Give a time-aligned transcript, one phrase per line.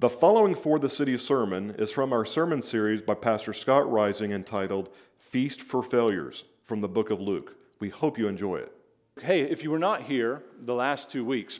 [0.00, 4.30] The following For the City sermon is from our sermon series by Pastor Scott Rising
[4.30, 7.56] entitled Feast for Failures from the book of Luke.
[7.80, 8.72] We hope you enjoy it.
[9.20, 11.58] Hey, if you were not here the last two weeks,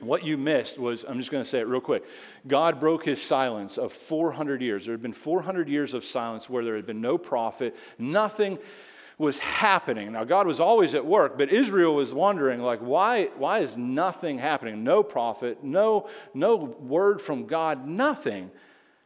[0.00, 2.04] what you missed was I'm just going to say it real quick.
[2.46, 4.84] God broke his silence of 400 years.
[4.84, 8.58] There had been 400 years of silence where there had been no prophet, nothing
[9.22, 10.12] was happening.
[10.12, 14.38] Now, God was always at work, but Israel was wondering, like, why, why is nothing
[14.38, 14.84] happening?
[14.84, 18.50] No prophet, no, no word from God, nothing.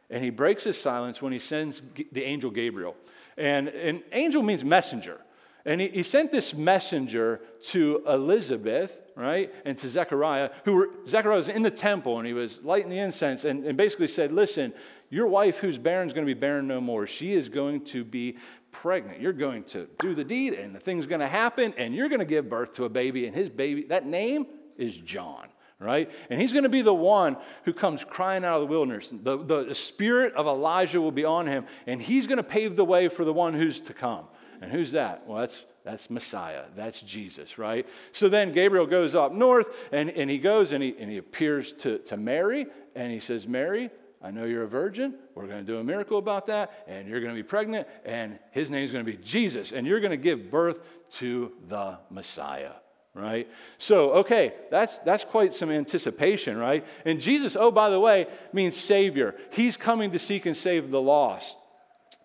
[0.09, 2.95] And he breaks his silence when he sends the angel Gabriel.
[3.37, 5.21] And, and angel means messenger.
[5.67, 7.41] And he, he sent this messenger
[7.71, 12.33] to Elizabeth, right, and to Zechariah, who were, Zechariah was in the temple and he
[12.33, 14.73] was lighting the incense and, and basically said, Listen,
[15.09, 17.07] your wife who's barren is going to be barren no more.
[17.07, 18.37] She is going to be
[18.71, 19.21] pregnant.
[19.21, 22.19] You're going to do the deed and the thing's going to happen and you're going
[22.19, 23.25] to give birth to a baby.
[23.25, 24.47] And his baby, that name
[24.77, 25.47] is John
[25.79, 26.09] right?
[26.29, 29.13] And he's going to be the one who comes crying out of the wilderness.
[29.13, 32.85] The, the, spirit of Elijah will be on him, and he's going to pave the
[32.85, 34.25] way for the one who's to come.
[34.61, 35.27] And who's that?
[35.27, 36.63] Well, that's, that's Messiah.
[36.75, 37.87] That's Jesus, right?
[38.11, 41.73] So then Gabriel goes up north, and, and he goes and he, and he appears
[41.73, 45.15] to, to Mary, and he says, Mary, I know you're a virgin.
[45.35, 48.39] We're going to do a miracle about that, and you're going to be pregnant, and
[48.51, 51.97] his name is going to be Jesus, and you're going to give birth to the
[52.09, 52.71] Messiah
[53.17, 53.49] right?
[53.79, 56.85] So okay that's that's quite some anticipation right?
[57.03, 59.35] And jesus oh by the way means savior.
[59.51, 61.57] He's coming to seek and save the lost.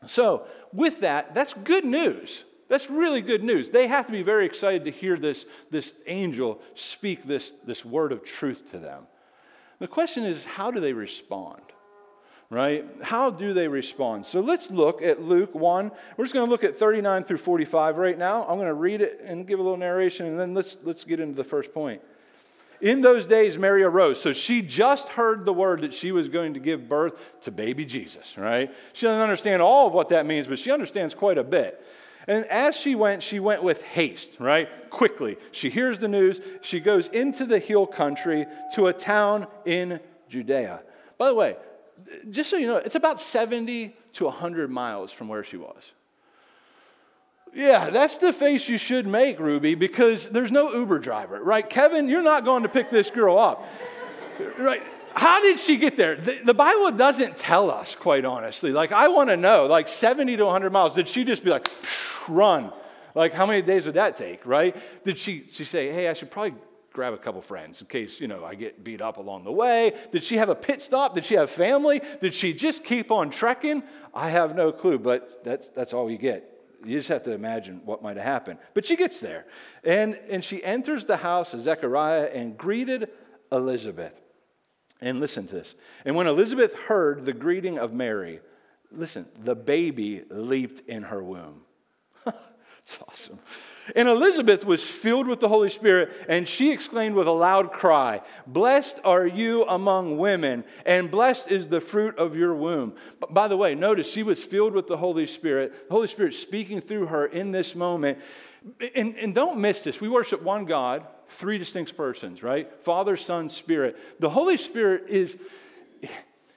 [0.07, 2.45] So with that that's good news.
[2.69, 3.71] That's really good news.
[3.71, 8.13] They have to be very excited to hear this this angel speak this this word
[8.13, 9.07] of truth to them.
[9.79, 11.63] The question is how do they respond
[12.53, 12.85] right?
[13.01, 14.27] How do they respond?
[14.27, 15.91] So let's look at Luke 1.
[16.19, 18.43] We're just going to look at 39 through 45 right now.
[18.43, 21.19] I'm going to read it and give a little narration, and then let's, let's get
[21.19, 22.03] into the first point.
[22.83, 24.21] In those days, Mary arose.
[24.21, 27.87] So she just heard the word that she was going to give birth to baby
[27.87, 28.71] Jesus, right?
[28.93, 31.83] She doesn't understand all of what that means, but she understands quite a bit.
[32.29, 34.69] And as she went, she went with haste, right?
[34.91, 35.39] Quickly.
[35.53, 36.43] She hears the news.
[36.61, 40.83] She goes into the hill country to a town in Judea.
[41.17, 41.57] By the way,
[42.31, 45.93] just so you know, it's about 70 to 100 miles from where she was.
[47.55, 51.69] Yeah, that's the face you should make, Ruby, because there's no Uber driver, right?
[51.69, 53.67] Kevin, you're not going to pick this girl up,
[54.59, 54.83] right?
[55.15, 56.17] How did she get there?
[56.17, 58.73] The, the Bible doesn't tell us, quite honestly.
[58.73, 61.69] Like, I want to know, like 70 to 100 miles, did she just be like,
[62.29, 62.73] run?
[63.15, 64.75] Like, how many days would that take, right?
[65.05, 66.55] Did she, she say, hey, I should probably
[66.93, 69.95] grab a couple friends in case, you know, I get beat up along the way?
[70.13, 71.15] Did she have a pit stop?
[71.15, 72.01] Did she have family?
[72.21, 73.83] Did she just keep on trekking?
[74.15, 76.49] I have no clue, but that's, that's all you get.
[76.85, 78.59] You just have to imagine what might have happened.
[78.75, 79.47] But she gets there,
[79.85, 83.09] and, and she enters the house of Zechariah and greeted
[83.51, 84.19] Elizabeth.
[85.01, 85.75] And listen to this.
[86.05, 88.41] And when Elizabeth heard the greeting of Mary,
[88.91, 91.63] listen, the baby leaped in her womb.
[92.83, 93.39] it's awesome.
[93.95, 98.21] And Elizabeth was filled with the Holy Spirit, and she exclaimed with a loud cry,
[98.47, 102.95] Blessed are you among women, and blessed is the fruit of your womb.
[103.21, 106.35] But by the way, notice she was filled with the Holy Spirit, the Holy Spirit
[106.35, 108.19] speaking through her in this moment.
[108.95, 110.01] And, and don't miss this.
[110.01, 112.73] We worship one God, three distinct persons, right?
[112.85, 113.97] Father, Son, Spirit.
[114.21, 115.37] The Holy Spirit is,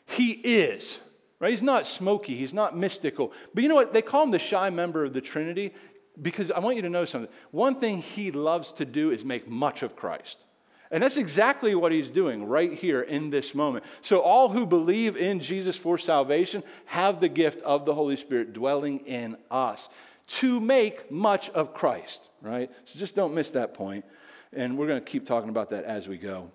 [0.06, 1.02] He is.
[1.40, 1.52] Right?
[1.52, 3.34] He's not smoky, he's not mystical.
[3.54, 3.92] But you know what?
[3.92, 5.74] They call him the shy member of the Trinity
[6.22, 7.32] because I want you to know something.
[7.52, 10.46] One thing he loves to do is make much of Christ.
[10.92, 13.86] And that's exactly what he's doing right here in this moment.
[14.02, 18.54] So, all who believe in Jesus for salvation have the gift of the Holy Spirit
[18.54, 19.90] dwelling in us
[20.28, 22.72] to make much of Christ, right?
[22.86, 24.06] So, just don't miss that point.
[24.54, 26.52] And we're going to keep talking about that as we go.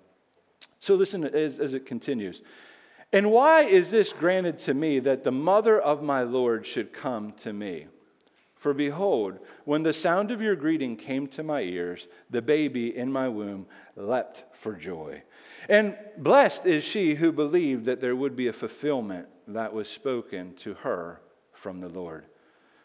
[0.78, 2.40] So, listen as, as it continues.
[3.12, 7.32] And why is this granted to me that the mother of my Lord should come
[7.38, 7.88] to me?
[8.60, 13.10] For behold, when the sound of your greeting came to my ears, the baby in
[13.10, 13.64] my womb
[13.96, 15.22] leapt for joy.
[15.70, 20.52] And blessed is she who believed that there would be a fulfillment that was spoken
[20.56, 21.22] to her
[21.54, 22.26] from the Lord.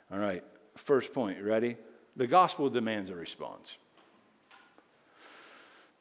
[0.09, 0.45] All right,
[0.77, 1.75] first point, ready?
[2.15, 3.77] The gospel demands a response.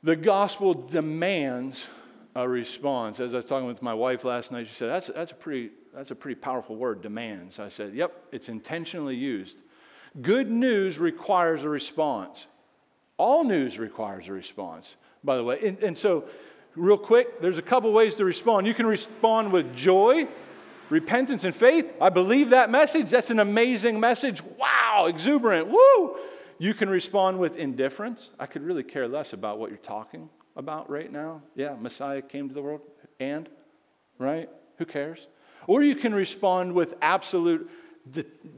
[0.04, 1.88] The gospel demands
[2.36, 3.18] a response.
[3.18, 5.70] As I was talking with my wife last night, she said, That's, that's, a, pretty,
[5.94, 7.58] that's a pretty powerful word, demands.
[7.58, 9.58] I said, Yep, it's intentionally used.
[10.20, 12.46] Good news requires a response.
[13.16, 15.58] All news requires a response, by the way.
[15.64, 16.24] And, and so,
[16.74, 18.66] real quick, there's a couple ways to respond.
[18.66, 20.26] You can respond with joy,
[20.90, 21.94] repentance, and faith.
[22.00, 23.10] I believe that message.
[23.10, 24.42] That's an amazing message.
[24.42, 25.68] Wow, exuberant.
[25.68, 26.16] Woo!
[26.58, 28.30] You can respond with indifference.
[28.38, 31.42] I could really care less about what you're talking about right now.
[31.54, 32.80] Yeah, Messiah came to the world,
[33.18, 33.48] and
[34.18, 34.48] right?
[34.78, 35.26] Who cares?
[35.66, 37.70] Or you can respond with absolute,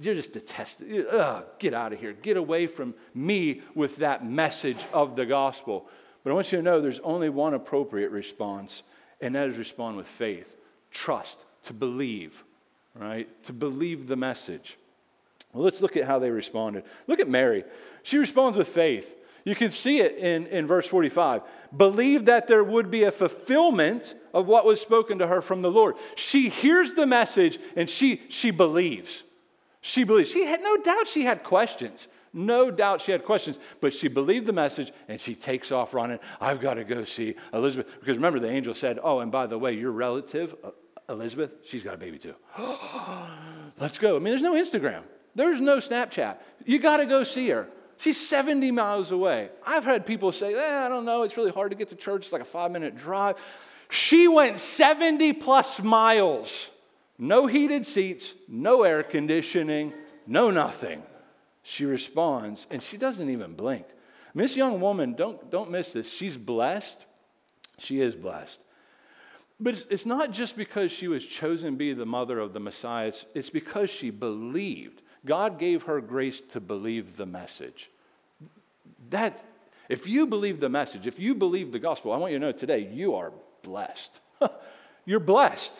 [0.01, 1.07] you're just detested.
[1.07, 2.13] Ugh, get out of here.
[2.13, 5.89] Get away from me with that message of the gospel.
[6.25, 8.83] But I want you to know there's only one appropriate response,
[9.21, 10.57] and that is respond with faith,
[10.91, 12.45] trust, to believe,
[12.95, 13.29] right?
[13.45, 14.77] To believe the message.
[15.53, 16.85] Well, let's look at how they responded.
[17.07, 17.65] Look at Mary.
[18.03, 19.17] She responds with faith.
[19.47, 21.41] You can see it in, in verse 45.
[21.75, 25.71] Believe that there would be a fulfillment of what was spoken to her from the
[25.71, 25.95] Lord.
[26.17, 29.23] She hears the message and she, she believes.
[29.81, 30.33] She believes.
[30.33, 32.09] She had no doubt she had questions.
[32.33, 36.19] No doubt she had questions, but she believed the message and she takes off running.
[36.41, 37.87] I've got to go see Elizabeth.
[38.01, 40.71] Because remember, the angel said, Oh, and by the way, your relative, uh,
[41.09, 42.35] Elizabeth, she's got a baby too.
[43.79, 44.17] Let's go.
[44.17, 45.05] I mean, there's no Instagram,
[45.37, 46.39] there's no Snapchat.
[46.65, 47.69] You got to go see her.
[47.99, 49.51] She's 70 miles away.
[49.65, 52.25] I've had people say, eh, I don't know, it's really hard to get to church.
[52.25, 53.37] It's like a five minute drive.
[53.89, 56.71] She went 70 plus miles.
[57.19, 59.95] No heated seats, no air conditioning,
[60.27, 61.03] no nothing.
[61.63, 63.87] She responds, and she doesn't even blink.
[64.35, 66.13] Miss young woman, don't, don't miss this.
[66.13, 67.05] She's blessed.
[67.79, 68.61] She is blessed.
[69.59, 73.13] But it's not just because she was chosen to be the mother of the Messiah,
[73.35, 75.03] it's because she believed.
[75.25, 77.91] God gave her grace to believe the message.
[79.11, 79.45] That,
[79.89, 82.53] if you believe the message, if you believe the gospel, I want you to know
[82.53, 83.33] today, you are
[83.63, 84.21] blessed.
[85.05, 85.75] you're blessed.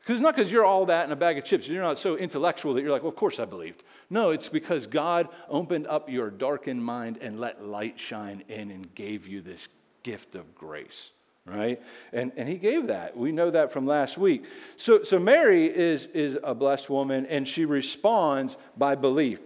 [0.00, 1.68] Because it's not because you're all that in a bag of chips.
[1.68, 3.84] You're not so intellectual that you're like, well, of course I believed.
[4.08, 8.94] No, it's because God opened up your darkened mind and let light shine in and
[8.94, 9.68] gave you this
[10.02, 11.12] gift of grace
[11.46, 11.82] right?
[12.12, 13.16] And, and he gave that.
[13.16, 14.44] We know that from last week.
[14.76, 19.40] So, so Mary is, is a blessed woman, and she responds by belief.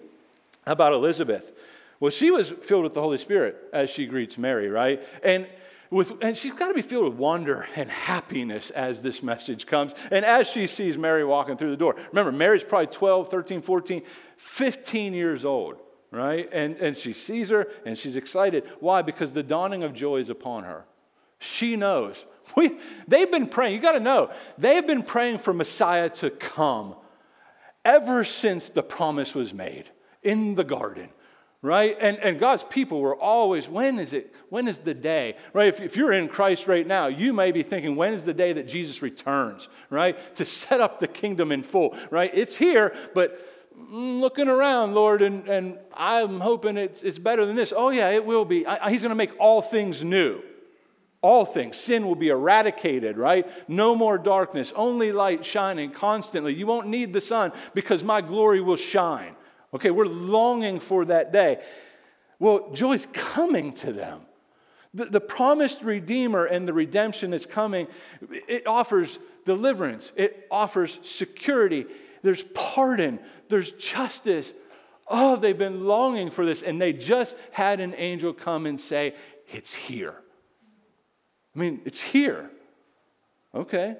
[0.66, 1.52] How about Elizabeth?
[2.00, 5.02] Well, she was filled with the Holy Spirit as she greets Mary, right?
[5.22, 5.46] And
[5.90, 9.94] with, and she's got to be filled with wonder and happiness as this message comes.
[10.10, 11.94] And as she sees Mary walking through the door.
[12.08, 14.02] Remember, Mary's probably 12, 13, 14,
[14.36, 15.76] 15 years old,
[16.10, 16.48] right?
[16.52, 18.64] And, and she sees her and she's excited.
[18.80, 19.02] Why?
[19.02, 20.84] Because the dawning of joy is upon her.
[21.38, 22.24] She knows.
[22.56, 22.78] We,
[23.08, 26.94] they've been praying, you got to know, they've been praying for Messiah to come
[27.84, 29.90] ever since the promise was made
[30.22, 31.08] in the garden
[31.64, 31.96] right?
[31.98, 35.36] And, and god's people were always when is it when is the day?
[35.54, 35.68] Right?
[35.68, 38.52] If, if you're in christ right now you may be thinking when is the day
[38.52, 39.68] that jesus returns?
[39.88, 40.36] Right?
[40.36, 42.30] To set up the kingdom in full right?
[42.34, 43.40] It's here but
[43.76, 47.72] mm, looking around lord and, and i'm hoping it's, it's better than this.
[47.74, 48.66] Oh yeah it will be.
[48.66, 50.42] I, he's going to make all things new
[51.24, 51.78] all things.
[51.78, 53.50] Sin will be eradicated, right?
[53.66, 56.52] No more darkness, only light shining constantly.
[56.52, 59.34] You won't need the sun because my glory will shine.
[59.72, 61.62] Okay, we're longing for that day.
[62.38, 64.20] Well, joy's coming to them.
[64.92, 67.86] The, the promised Redeemer and the redemption that's coming,
[68.30, 71.86] it offers deliverance, it offers security,
[72.22, 73.18] there's pardon,
[73.48, 74.52] there's justice.
[75.08, 79.14] Oh, they've been longing for this, and they just had an angel come and say,
[79.50, 80.16] It's here.
[81.54, 82.50] I mean, it's here.
[83.54, 83.96] Okay.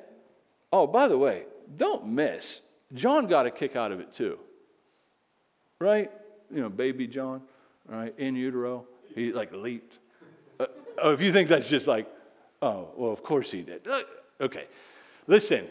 [0.73, 1.45] Oh, by the way,
[1.77, 2.61] don't miss.
[2.93, 4.39] John got a kick out of it too.
[5.79, 6.11] Right?
[6.53, 7.43] You know, baby John,
[7.89, 8.15] right?
[8.19, 8.87] In utero.
[9.15, 9.99] He like leaped.
[10.59, 10.67] Uh,
[11.03, 12.09] oh, if you think that's just like,
[12.62, 13.87] oh, well, of course he did.
[13.87, 14.03] Uh,
[14.41, 14.67] okay.
[15.27, 15.67] Listen,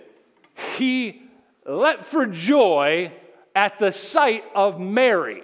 [0.78, 1.22] he
[1.66, 3.12] leapt for joy
[3.56, 5.44] at the sight of Mary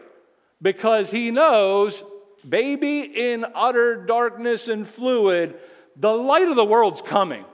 [0.62, 2.04] because he knows,
[2.48, 5.60] baby in utter darkness and fluid,
[6.00, 7.46] the light of the world's coming.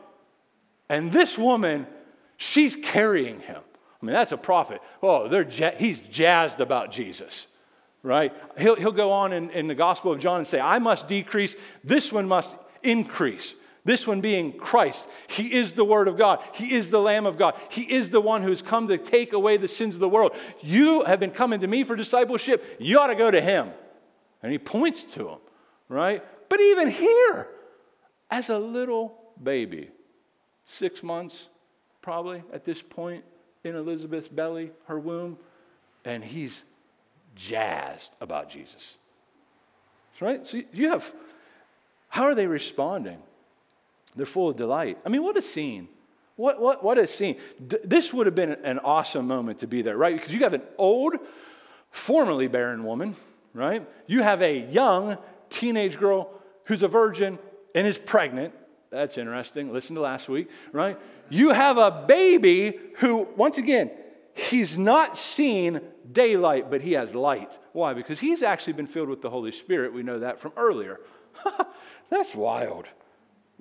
[0.87, 1.87] And this woman,
[2.37, 3.61] she's carrying him.
[4.01, 4.81] I mean, that's a prophet.
[5.01, 5.43] Oh, they're
[5.77, 7.47] he's jazzed about Jesus,
[8.03, 8.33] right?
[8.57, 11.55] He'll, he'll go on in, in the Gospel of John and say, I must decrease,
[11.83, 13.55] this one must increase.
[13.83, 15.07] This one being Christ.
[15.27, 16.43] He is the Word of God.
[16.55, 17.55] He is the Lamb of God.
[17.69, 20.35] He is the one who's come to take away the sins of the world.
[20.61, 22.77] You have been coming to me for discipleship.
[22.79, 23.69] You ought to go to Him.
[24.41, 25.37] And he points to Him,
[25.87, 26.23] right?
[26.49, 27.47] But even here,
[28.29, 29.89] as a little baby,
[30.65, 31.47] six months
[32.01, 33.23] probably at this point
[33.63, 35.37] in Elizabeth's belly, her womb,
[36.05, 36.63] and he's
[37.35, 38.97] jazzed about Jesus.
[40.21, 40.45] Right?
[40.45, 41.11] So you have,
[42.07, 43.17] how are they responding?
[44.15, 44.97] They're full of delight.
[45.05, 45.89] I mean, what a scene.
[46.35, 47.37] What, what, what a scene.
[47.67, 50.15] D- this would have been an awesome moment to be there, right?
[50.15, 51.15] Because you have an old,
[51.91, 53.15] formerly barren woman,
[53.53, 53.87] right?
[54.07, 55.17] You have a young
[55.49, 56.29] teenage girl
[56.65, 57.39] who's a virgin
[57.75, 58.53] and is pregnant.
[58.89, 59.71] That's interesting.
[59.71, 60.97] Listen to last week, right?
[61.29, 63.91] You have a baby who, once again,
[64.33, 67.59] he's not seen daylight, but he has light.
[67.73, 67.93] Why?
[67.93, 69.93] Because he's actually been filled with the Holy Spirit.
[69.93, 71.01] We know that from earlier.
[72.09, 72.87] That's wild.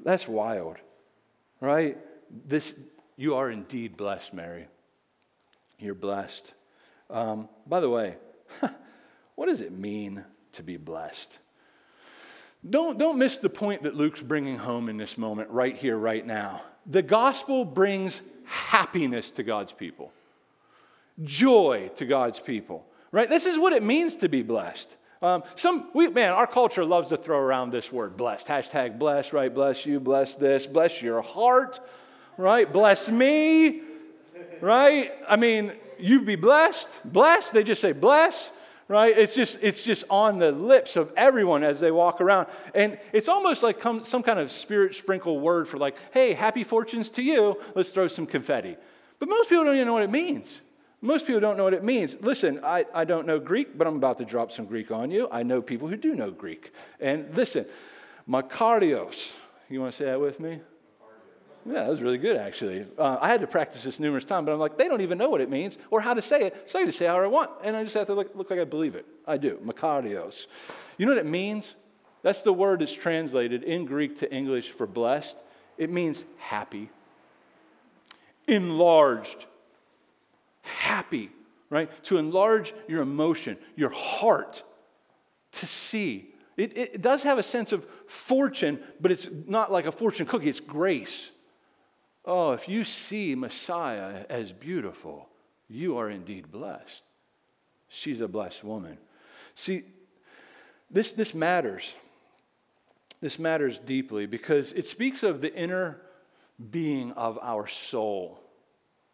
[0.02, 0.76] That's wild,
[1.61, 1.99] right?
[2.47, 2.78] This
[3.16, 4.68] You are indeed blessed, Mary.
[5.78, 6.54] You're blessed.
[7.11, 8.16] Um, by the way,
[9.35, 11.38] what does it mean to be blessed?
[12.68, 16.26] Don't, don't miss the point that Luke's bringing home in this moment, right here, right
[16.26, 16.62] now.
[16.87, 20.12] The gospel brings happiness to God's people,
[21.23, 23.28] joy to God's people, right?
[23.28, 24.97] This is what it means to be blessed.
[25.21, 28.47] Um, some, we, man, our culture loves to throw around this word blessed.
[28.47, 29.52] Hashtag bless, right?
[29.52, 31.80] Bless you, bless this, bless your heart,
[32.37, 32.71] right?
[32.71, 33.83] Bless me,
[34.61, 35.12] right?
[35.28, 36.88] I mean, you be blessed.
[37.04, 38.50] Blessed, they just say bless
[38.88, 39.16] right?
[39.16, 42.48] It's just it's just on the lips of everyone as they walk around.
[42.74, 47.10] And it's almost like some kind of spirit sprinkle word for like hey happy fortunes
[47.10, 47.60] to you.
[47.74, 48.76] Let's throw some confetti.
[49.18, 50.60] But most people don't even know what it means.
[51.00, 52.16] Most people don't know what it means.
[52.20, 55.28] Listen i, I don't know greek but i'm about to drop some greek on you.
[55.30, 56.72] I know people who do know greek.
[57.00, 57.66] And listen
[58.28, 59.34] makarios
[59.68, 60.60] you want to say that with me
[61.66, 62.87] yeah, that was really good, actually.
[62.99, 65.30] Uh, I had to practice this numerous times, but I'm like, they don't even know
[65.30, 67.50] what it means or how to say it, so I just say how I want.
[67.62, 69.06] And I just have to look, look like I believe it.
[69.26, 69.59] I do.
[69.64, 70.47] Makarios.
[70.99, 71.75] You know what it means?
[72.23, 75.37] That's the word that's translated in Greek to English for blessed.
[75.78, 76.90] It means happy,
[78.47, 79.47] enlarged,
[80.62, 81.30] happy,
[81.71, 81.90] right?
[82.04, 84.62] To enlarge your emotion, your heart,
[85.52, 86.30] to see.
[86.56, 90.49] It, it does have a sense of fortune, but it's not like a fortune cookie,
[90.49, 91.30] it's grace.
[92.24, 95.28] Oh, if you see Messiah as beautiful,
[95.68, 97.02] you are indeed blessed.
[97.88, 98.98] She's a blessed woman.
[99.54, 99.84] See,
[100.90, 101.94] this, this matters.
[103.20, 106.00] This matters deeply because it speaks of the inner
[106.70, 108.40] being of our soul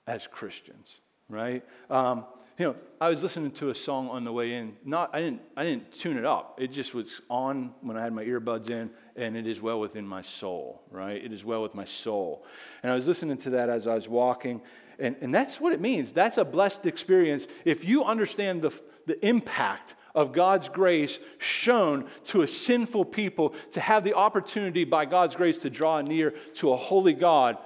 [0.06, 0.96] as Christians,
[1.30, 1.64] right?
[1.88, 2.26] Um,
[2.58, 4.76] you know, I was listening to a song on the way in.
[4.84, 6.60] Not, I didn't, I didn't tune it up.
[6.60, 10.06] It just was on when I had my earbuds in, and it is well within
[10.06, 11.25] my soul, right?
[11.25, 12.44] It is well with my soul.
[12.82, 14.60] And I was listening to that as I was walking,
[14.99, 16.12] and, and that's what it means.
[16.12, 17.46] That's a blessed experience.
[17.64, 23.80] If you understand the, the impact of God's grace shown to a sinful people to
[23.80, 27.56] have the opportunity by God's grace to draw near to a holy God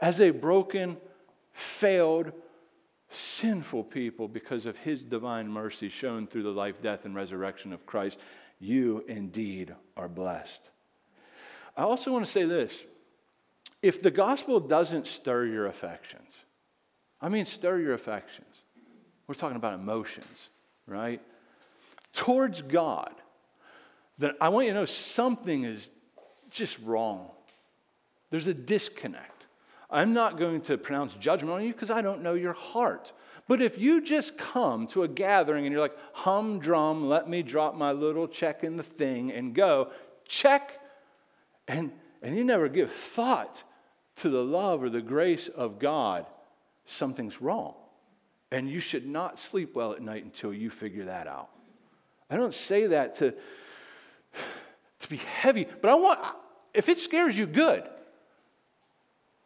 [0.00, 0.96] as a broken,
[1.52, 2.32] failed,
[3.10, 7.84] sinful people because of his divine mercy shown through the life, death, and resurrection of
[7.84, 8.18] Christ,
[8.60, 10.70] you indeed are blessed.
[11.76, 12.86] I also want to say this
[13.82, 16.36] if the gospel doesn't stir your affections,
[17.20, 18.46] I mean, stir your affections.
[19.26, 20.48] We're talking about emotions,
[20.86, 21.20] right?
[22.12, 23.14] Towards God,
[24.18, 25.90] then I want you to know something is
[26.50, 27.30] just wrong.
[28.30, 29.39] There's a disconnect.
[29.90, 33.12] I'm not going to pronounce judgment on you because I don't know your heart.
[33.48, 37.74] But if you just come to a gathering and you're like, humdrum, let me drop
[37.74, 39.90] my little check in the thing and go,
[40.28, 40.78] check,
[41.66, 41.90] and,
[42.22, 43.64] and you never give thought
[44.16, 46.26] to the love or the grace of God,
[46.84, 47.74] something's wrong.
[48.52, 51.50] And you should not sleep well at night until you figure that out.
[52.30, 53.34] I don't say that to,
[55.00, 56.20] to be heavy, but I want,
[56.72, 57.82] if it scares you, good.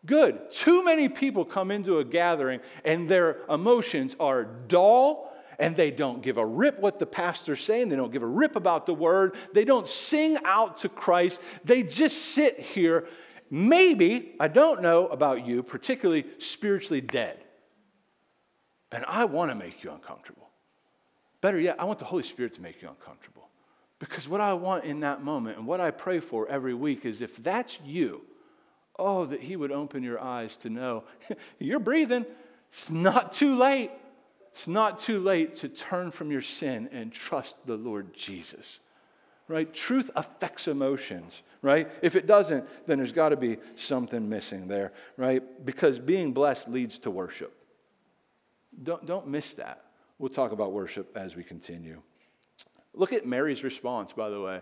[0.07, 0.51] Good.
[0.51, 6.23] Too many people come into a gathering and their emotions are dull and they don't
[6.23, 7.89] give a rip what the pastor's saying.
[7.89, 9.37] They don't give a rip about the word.
[9.53, 11.41] They don't sing out to Christ.
[11.65, 13.07] They just sit here,
[13.51, 17.39] maybe, I don't know about you, particularly spiritually dead.
[18.93, 20.49] And I want to make you uncomfortable.
[21.41, 23.49] Better yet, I want the Holy Spirit to make you uncomfortable.
[23.99, 27.23] Because what I want in that moment and what I pray for every week is
[27.23, 28.23] if that's you,
[28.99, 31.05] Oh, that He would open your eyes to know
[31.59, 32.27] you're breathing.
[32.71, 33.91] It's not too late.
[34.53, 38.79] It's not too late to turn from your sin and trust the Lord Jesus.
[39.47, 39.73] Right?
[39.75, 41.91] Truth affects emotions, right?
[42.03, 45.43] If it doesn't, then there's got to be something missing there, right?
[45.67, 47.53] Because being blessed leads to worship.
[48.83, 49.85] Don't, don't miss that.
[50.19, 52.01] We'll talk about worship as we continue.
[52.95, 54.61] Look at Mary's response, by the way.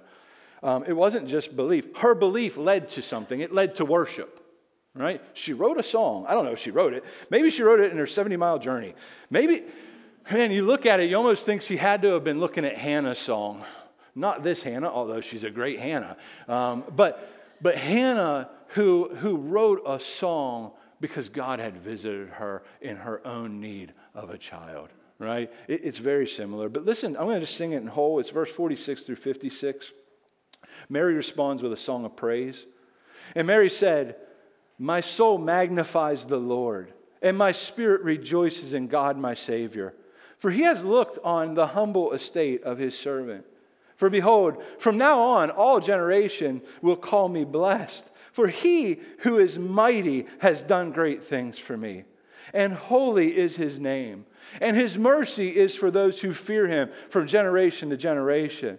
[0.63, 1.97] Um, it wasn't just belief.
[1.97, 4.41] Her belief led to something, it led to worship,
[4.95, 5.21] right?
[5.35, 6.25] She wrote a song.
[6.29, 7.05] I don't know if she wrote it.
[7.31, 8.95] Maybe she wrote it in her 70 mile journey.
[9.31, 9.65] Maybe,
[10.31, 12.77] man, you look at it, you almost think she had to have been looking at
[12.77, 13.65] Hannah's song.
[14.15, 16.17] Not this Hannah, although she's a great Hannah,
[16.47, 22.97] um, but, but Hannah who, who wrote a song because God had visited her in
[22.97, 24.89] her own need of a child,
[25.19, 25.53] right?
[25.69, 26.69] It, it's very similar.
[26.69, 28.19] But listen, I'm going to just sing it in whole.
[28.19, 29.93] It's verse 46 through 56.
[30.89, 32.67] Mary responds with a song of praise.
[33.35, 34.17] And Mary said,
[34.79, 39.95] My soul magnifies the Lord, and my spirit rejoices in God my Savior.
[40.39, 43.47] For he has looked on the humble estate of his servant.
[43.97, 48.11] For behold, from now on, all generation will call me blessed.
[48.33, 52.05] For he who is mighty has done great things for me,
[52.53, 54.27] and holy is his name.
[54.61, 58.79] And his mercy is for those who fear him from generation to generation.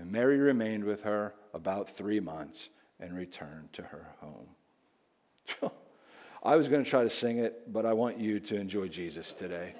[0.00, 5.70] And Mary remained with her about three months and returned to her home.
[6.42, 9.34] I was going to try to sing it, but I want you to enjoy Jesus
[9.34, 9.74] today.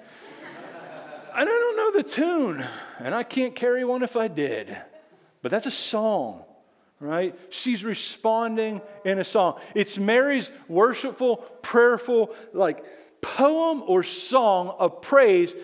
[1.33, 2.63] and I don't know the tune,
[2.99, 4.77] and I can't carry one if I did,
[5.41, 6.45] but that's a song
[6.99, 7.35] right?
[7.49, 9.59] She's responding in a song.
[9.73, 12.85] It's Mary's worshipful, prayerful, like
[13.21, 15.55] poem or song of praise.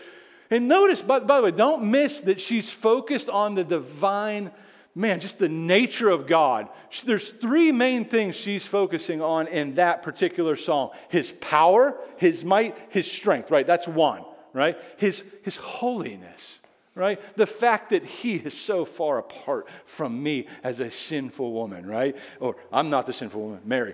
[0.50, 4.52] And notice, by, by the way, don't miss that she's focused on the divine,
[4.96, 6.70] man, just the nature of God.
[7.06, 12.78] There's three main things she's focusing on in that particular song His power, His might,
[12.90, 13.68] His strength, right?
[13.68, 14.24] That's one,
[14.54, 14.78] right?
[14.98, 16.60] His, his holiness
[16.98, 17.22] right?
[17.38, 22.18] The fact that he is so far apart from me as a sinful woman, right?
[22.40, 23.94] Or I'm not the sinful woman, Mary.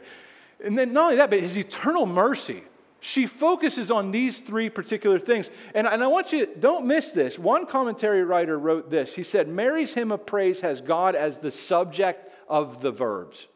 [0.64, 2.64] And then not only that, but his eternal mercy.
[3.06, 5.50] She focuses on these three particular things.
[5.76, 7.38] And, and I want you, don't miss this.
[7.38, 9.14] One commentary writer wrote this.
[9.14, 13.50] He said, Mary's hymn of praise has God as the subject of the verbs.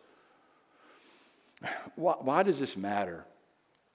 [1.96, 3.24] Why, why does this matter?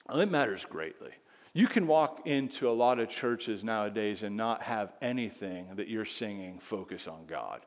[0.09, 1.11] Well, it matters greatly.
[1.53, 6.03] You can walk into a lot of churches nowadays and not have anything that you're
[6.03, 7.61] singing focus on God.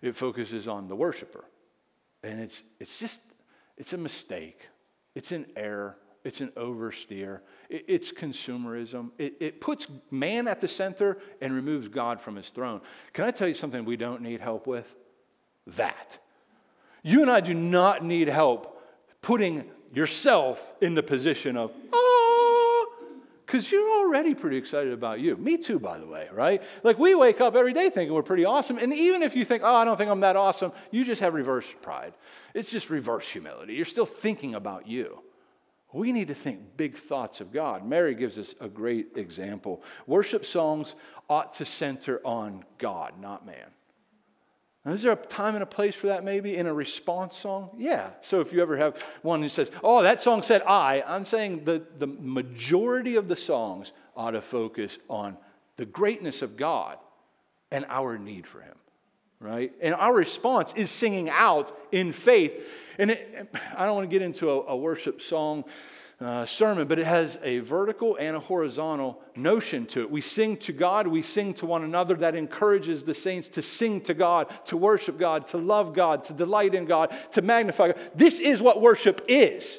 [0.00, 1.44] It focuses on the worshiper.
[2.22, 3.20] And it's, it's just,
[3.76, 4.70] it's a mistake.
[5.14, 5.98] It's an error.
[6.24, 7.40] It's an oversteer.
[7.68, 9.10] It, it's consumerism.
[9.18, 12.80] It, it puts man at the center and removes God from his throne.
[13.12, 14.94] Can I tell you something we don't need help with?
[15.66, 16.18] That.
[17.02, 18.82] You and I do not need help
[19.20, 22.92] putting yourself in the position of, ah, oh,
[23.46, 25.36] because you're already pretty excited about you.
[25.36, 26.62] Me too, by the way, right?
[26.82, 28.78] Like we wake up every day thinking we're pretty awesome.
[28.78, 31.34] And even if you think, oh, I don't think I'm that awesome, you just have
[31.34, 32.14] reverse pride.
[32.54, 33.74] It's just reverse humility.
[33.74, 35.20] You're still thinking about you.
[35.94, 37.86] We need to think big thoughts of God.
[37.86, 39.80] Mary gives us a great example.
[40.08, 40.96] Worship songs
[41.30, 43.70] ought to center on God, not man.
[44.84, 47.70] Now, is there a time and a place for that maybe in a response song?
[47.78, 48.10] Yeah.
[48.22, 51.62] So if you ever have one who says, oh, that song said I, I'm saying
[51.62, 55.36] the, the majority of the songs ought to focus on
[55.76, 56.98] the greatness of God
[57.70, 58.74] and our need for Him,
[59.44, 59.72] right?
[59.82, 62.66] And our response is singing out in faith.
[62.98, 65.64] And it, I don't want to get into a, a worship song
[66.18, 70.10] uh, sermon, but it has a vertical and a horizontal notion to it.
[70.10, 72.14] We sing to God, we sing to one another.
[72.14, 76.32] That encourages the saints to sing to God, to worship God, to love God, to
[76.32, 77.98] delight in God, to magnify God.
[78.14, 79.78] This is what worship is.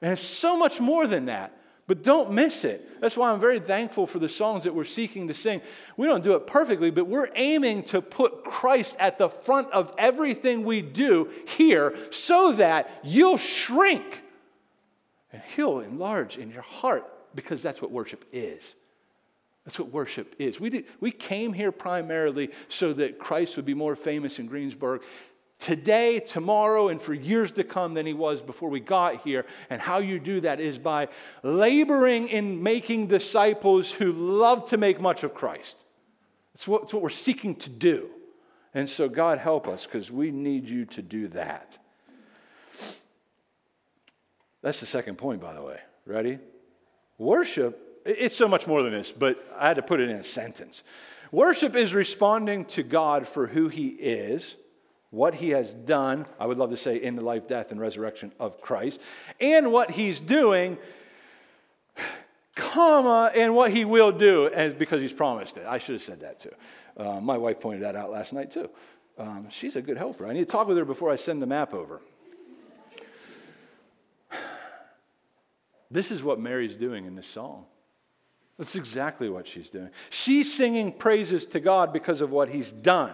[0.00, 1.52] And it's so much more than that.
[1.86, 3.00] But don't miss it.
[3.00, 5.60] That's why I'm very thankful for the songs that we're seeking to sing.
[5.96, 9.94] We don't do it perfectly, but we're aiming to put Christ at the front of
[9.96, 14.24] everything we do here so that you'll shrink
[15.32, 17.04] and He'll enlarge in your heart
[17.36, 18.74] because that's what worship is.
[19.64, 20.58] That's what worship is.
[20.58, 25.02] We, did, we came here primarily so that Christ would be more famous in Greensburg
[25.58, 29.46] today, tomorrow, and for years to come than he was before we got here.
[29.70, 31.08] And how you do that is by
[31.42, 35.76] laboring in making disciples who love to make much of Christ.
[36.54, 38.10] It's what, it's what we're seeking to do.
[38.74, 41.78] And so, God, help us because we need you to do that.
[44.62, 45.78] That's the second point, by the way.
[46.04, 46.38] Ready?
[47.18, 50.24] Worship, it's so much more than this, but I had to put it in a
[50.24, 50.82] sentence.
[51.32, 54.56] Worship is responding to God for who He is,
[55.10, 58.32] what He has done, I would love to say, in the life, death, and resurrection
[58.38, 59.00] of Christ,
[59.40, 60.78] and what He's doing,
[62.54, 65.66] comma, and what He will do, and because He's promised it.
[65.66, 66.52] I should have said that too.
[66.96, 68.70] Uh, my wife pointed that out last night too.
[69.18, 70.26] Um, she's a good helper.
[70.26, 72.00] I need to talk with her before I send the map over.
[75.90, 77.64] This is what Mary's doing in this song.
[78.58, 79.90] That's exactly what she's doing.
[80.10, 83.12] She's singing praises to God because of what he's done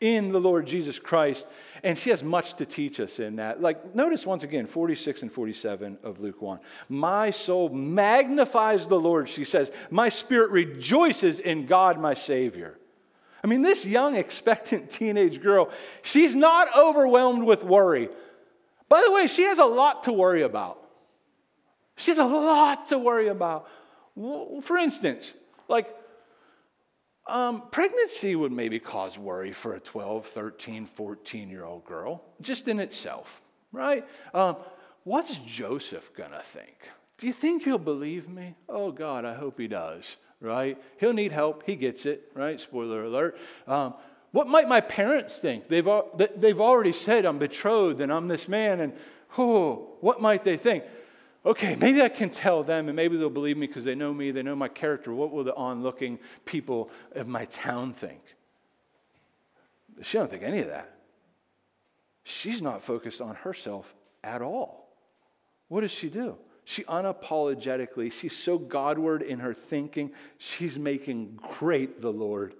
[0.00, 1.46] in the Lord Jesus Christ.
[1.82, 3.60] And she has much to teach us in that.
[3.60, 6.60] Like, notice once again, 46 and 47 of Luke 1.
[6.88, 9.70] My soul magnifies the Lord, she says.
[9.90, 12.78] My spirit rejoices in God, my Savior.
[13.42, 15.70] I mean, this young, expectant teenage girl,
[16.02, 18.08] she's not overwhelmed with worry.
[18.88, 20.80] By the way, she has a lot to worry about.
[21.96, 23.68] She has a lot to worry about.
[24.16, 25.32] For instance,
[25.68, 25.88] like
[27.26, 32.68] um, pregnancy would maybe cause worry for a 12, 13, 14 year old girl, just
[32.68, 34.06] in itself, right?
[34.34, 34.56] Um,
[35.04, 36.90] what's Joseph gonna think?
[37.18, 38.56] Do you think he'll believe me?
[38.68, 40.76] Oh, God, I hope he does, right?
[40.98, 41.62] He'll need help.
[41.64, 42.60] He gets it, right?
[42.60, 43.38] Spoiler alert.
[43.66, 43.94] Um,
[44.32, 45.68] what might my parents think?
[45.68, 45.88] They've,
[46.36, 48.92] they've already said I'm betrothed and I'm this man, and
[49.38, 50.84] oh, what might they think?
[51.46, 54.30] Okay, maybe I can tell them, and maybe they'll believe me because they know me,
[54.30, 55.12] they know my character.
[55.12, 58.22] What will the onlooking people of my town think?
[60.02, 60.90] She don't think any of that.
[62.24, 64.88] She's not focused on herself at all.
[65.68, 66.36] What does she do?
[66.64, 72.54] She unapologetically, she's so Godward in her thinking, she's making great the Lord.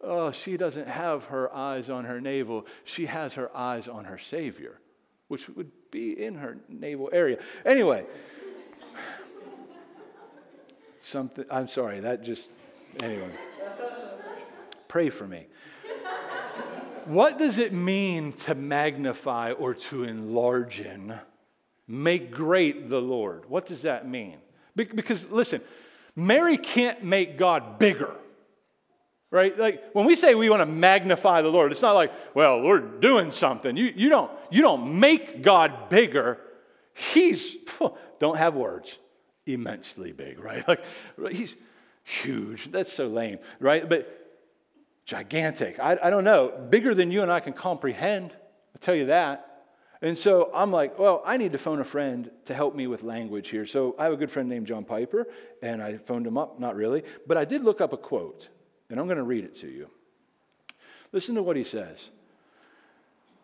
[0.00, 2.66] Oh, she doesn't have her eyes on her navel.
[2.84, 4.80] She has her eyes on her Savior,
[5.26, 7.38] which would be in her navel area.
[7.64, 8.04] Anyway,
[11.02, 12.48] something, I'm sorry, that just,
[13.00, 13.30] anyway.
[14.88, 15.46] Pray for me.
[17.04, 21.14] What does it mean to magnify or to enlarge in?
[21.86, 23.48] Make great the Lord.
[23.48, 24.38] What does that mean?
[24.74, 25.60] Because listen,
[26.16, 28.14] Mary can't make God bigger
[29.32, 29.58] right?
[29.58, 32.80] Like when we say we want to magnify the Lord, it's not like, well, we're
[32.80, 33.76] doing something.
[33.76, 36.38] You, you, don't, you don't make God bigger.
[36.94, 37.56] He's,
[38.20, 38.98] don't have words,
[39.46, 40.64] immensely big, right?
[41.18, 41.56] Like he's
[42.04, 42.70] huge.
[42.70, 43.88] That's so lame, right?
[43.88, 44.18] But
[45.06, 45.80] gigantic.
[45.80, 46.66] I, I don't know.
[46.70, 48.32] Bigger than you and I can comprehend.
[48.32, 49.48] I'll tell you that.
[50.02, 53.02] And so I'm like, well, I need to phone a friend to help me with
[53.02, 53.64] language here.
[53.64, 55.28] So I have a good friend named John Piper,
[55.62, 58.48] and I phoned him up, not really, but I did look up a quote
[58.92, 59.88] and I'm going to read it to you.
[61.12, 62.10] Listen to what he says.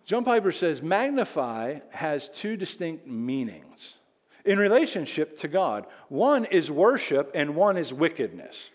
[0.04, 3.96] John Piper says, Magnify has two distinct meanings
[4.44, 5.86] in relationship to God.
[6.10, 8.68] One is worship, and one is wickedness.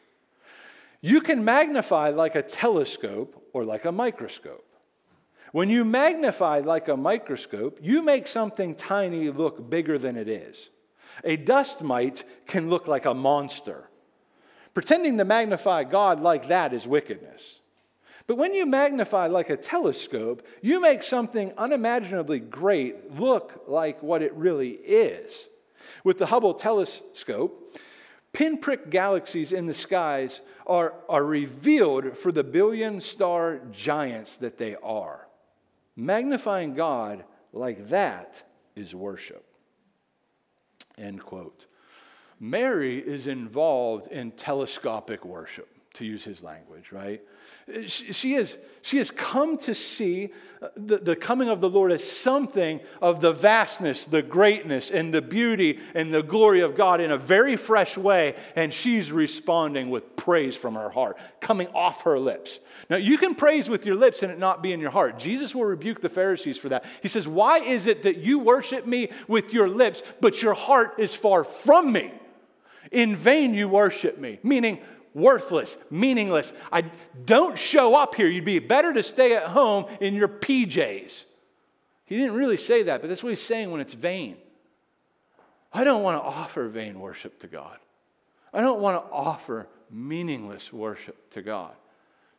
[1.00, 4.66] You can magnify like a telescope or like a microscope.
[5.52, 10.72] When you magnify like a microscope, you make something tiny look bigger than it is.
[11.24, 13.90] A dust mite can look like a monster.
[14.74, 17.62] Pretending to magnify God like that is wickedness.
[18.26, 24.22] But when you magnify like a telescope, you make something unimaginably great look like what
[24.22, 25.48] it really is.
[26.04, 27.78] With the Hubble telescope,
[28.32, 34.76] pinprick galaxies in the skies are, are revealed for the billion star giants that they
[34.78, 35.28] are.
[35.96, 38.42] Magnifying God like that
[38.76, 39.46] is worship.
[40.98, 41.66] End quote.
[42.44, 47.22] Mary is involved in telescopic worship, to use his language, right?
[47.86, 52.04] She, is, she has come to see uh, the, the coming of the Lord as
[52.04, 57.12] something of the vastness, the greatness, and the beauty and the glory of God in
[57.12, 62.20] a very fresh way, and she's responding with praise from her heart, coming off her
[62.20, 62.60] lips.
[62.90, 65.18] Now, you can praise with your lips and it not be in your heart.
[65.18, 66.84] Jesus will rebuke the Pharisees for that.
[67.02, 70.96] He says, Why is it that you worship me with your lips, but your heart
[70.98, 72.12] is far from me?
[72.94, 74.80] In vain you worship me, meaning
[75.14, 76.54] worthless, meaningless.
[76.72, 76.86] I
[77.26, 78.28] don't show up here.
[78.28, 81.24] You'd be better to stay at home in your PJs.
[82.06, 84.38] He didn't really say that, but that's what he's saying when it's vain.
[85.74, 87.78] I don't want to offer vain worship to God.
[88.54, 91.74] I don't want to offer meaningless worship to God.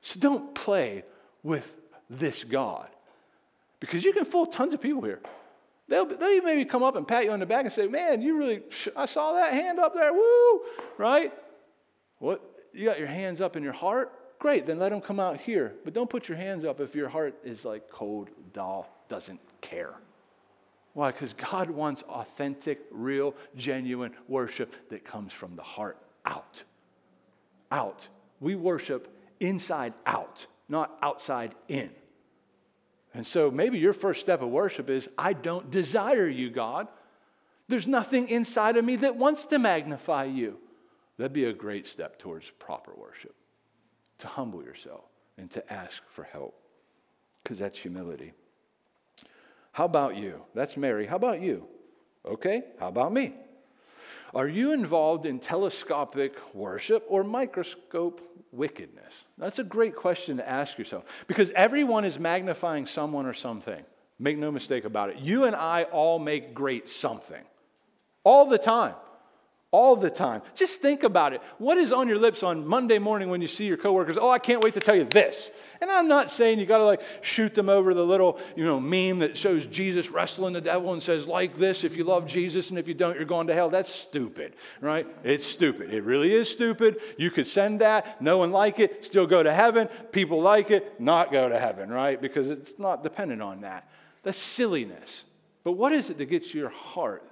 [0.03, 1.05] So don't play
[1.43, 1.75] with
[2.09, 2.88] this God.
[3.81, 5.21] Because you can fool tons of people here.
[5.88, 8.38] They'll, they'll maybe come up and pat you on the back and say, Man, you
[8.38, 8.62] really,
[8.97, 10.62] I saw that hand up there, woo,
[10.99, 11.33] right?
[12.18, 12.42] What?
[12.73, 14.12] You got your hands up in your heart?
[14.38, 15.75] Great, then let them come out here.
[15.85, 19.94] But don't put your hands up if your heart is like cold, dull, doesn't care.
[20.94, 21.11] Why?
[21.11, 26.62] Because God wants authentic, real, genuine worship that comes from the heart out.
[27.70, 28.09] Out.
[28.40, 29.09] We worship
[29.40, 31.90] inside out, not outside in.
[33.14, 36.88] And so maybe your first step of worship is I don't desire you, God.
[37.68, 40.59] There's nothing inside of me that wants to magnify you.
[41.16, 43.35] That'd be a great step towards proper worship
[44.18, 45.05] to humble yourself
[45.38, 46.61] and to ask for help
[47.42, 48.33] because that's humility.
[49.72, 50.42] How about you?
[50.55, 51.07] That's Mary.
[51.07, 51.66] How about you?
[52.27, 53.35] Okay, how about me?
[54.35, 58.20] Are you involved in telescopic worship or microscope
[58.51, 59.25] wickedness?
[59.38, 63.85] That's a great question to ask yourself because everyone is magnifying someone or something.
[64.18, 65.18] Make no mistake about it.
[65.18, 67.42] You and I all make great something
[68.25, 68.94] all the time.
[69.74, 70.40] All the time.
[70.54, 71.42] Just think about it.
[71.58, 74.16] What is on your lips on Monday morning when you see your coworkers?
[74.16, 75.50] Oh, I can't wait to tell you this.
[75.80, 78.78] And I'm not saying you got to like shoot them over the little, you know,
[78.78, 82.70] meme that shows Jesus wrestling the devil and says like this if you love Jesus
[82.70, 83.68] and if you don't you're going to hell.
[83.68, 85.08] That's stupid, right?
[85.24, 85.92] It's stupid.
[85.92, 87.00] It really is stupid.
[87.18, 89.88] You could send that, no one like it, still go to heaven.
[90.12, 92.22] People like it, not go to heaven, right?
[92.22, 93.90] Because it's not dependent on that.
[94.22, 95.24] That's silliness.
[95.64, 97.28] But what is it that gets your heart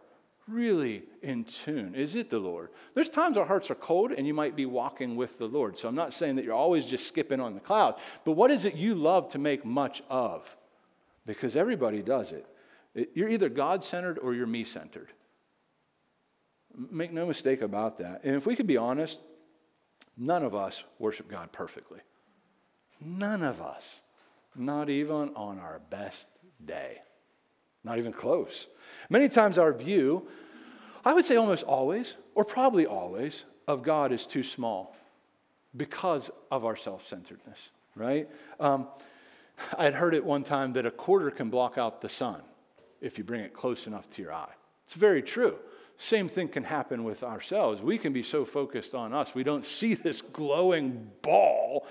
[0.52, 1.94] really in tune?
[1.94, 2.70] Is it the Lord?
[2.94, 5.78] There's times our hearts are cold and you might be walking with the Lord.
[5.78, 8.64] So I'm not saying that you're always just skipping on the clouds, but what is
[8.64, 10.56] it you love to make much of?
[11.26, 12.46] Because everybody does it.
[13.14, 15.08] you're either God centered or you're me centered.
[16.90, 18.22] Make no mistake about that.
[18.24, 19.20] And if we could be honest,
[20.16, 22.00] none of us worship God perfectly.
[23.00, 24.00] None of us.
[24.54, 26.26] Not even on our best
[26.64, 26.98] day.
[27.84, 28.66] Not even close.
[29.10, 30.28] Many times our view,
[31.04, 34.96] I would say almost always, or probably always, of God is too small
[35.76, 38.28] because of our self centeredness, right?
[38.60, 38.88] Um,
[39.76, 42.42] I had heard it one time that a quarter can block out the sun
[43.00, 44.52] if you bring it close enough to your eye.
[44.84, 45.56] It's very true.
[45.96, 47.82] Same thing can happen with ourselves.
[47.82, 51.86] We can be so focused on us, we don't see this glowing ball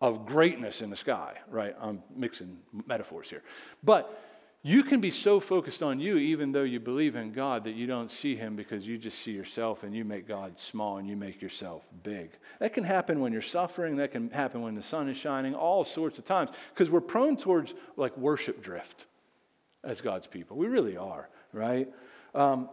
[0.00, 1.74] of greatness in the sky, right?
[1.80, 3.42] I'm mixing metaphors here.
[3.82, 4.20] But
[4.66, 7.86] you can be so focused on you, even though you believe in God, that you
[7.86, 11.16] don't see Him because you just see yourself and you make God small and you
[11.16, 12.30] make yourself big.
[12.60, 13.96] That can happen when you're suffering.
[13.96, 17.36] That can happen when the sun is shining, all sorts of times, because we're prone
[17.36, 19.04] towards like worship drift
[19.84, 20.56] as God's people.
[20.56, 21.86] We really are, right?
[22.34, 22.70] Um,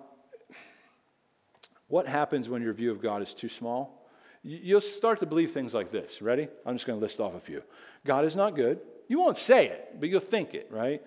[1.89, 4.08] what happens when your view of God is too small?
[4.43, 6.21] You'll start to believe things like this.
[6.21, 6.47] Ready?
[6.65, 7.63] I'm just going to list off a few.
[8.06, 8.80] God is not good.
[9.10, 11.01] You won't say it, but you'll think it, right?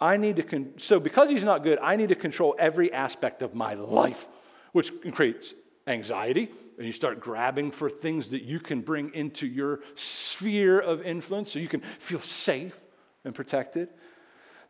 [0.00, 3.42] I need to, con- so because he's not good, I need to control every aspect
[3.42, 4.28] of my life,
[4.72, 5.54] which creates
[5.86, 6.50] anxiety.
[6.76, 11.52] And you start grabbing for things that you can bring into your sphere of influence
[11.52, 12.76] so you can feel safe
[13.24, 13.88] and protected.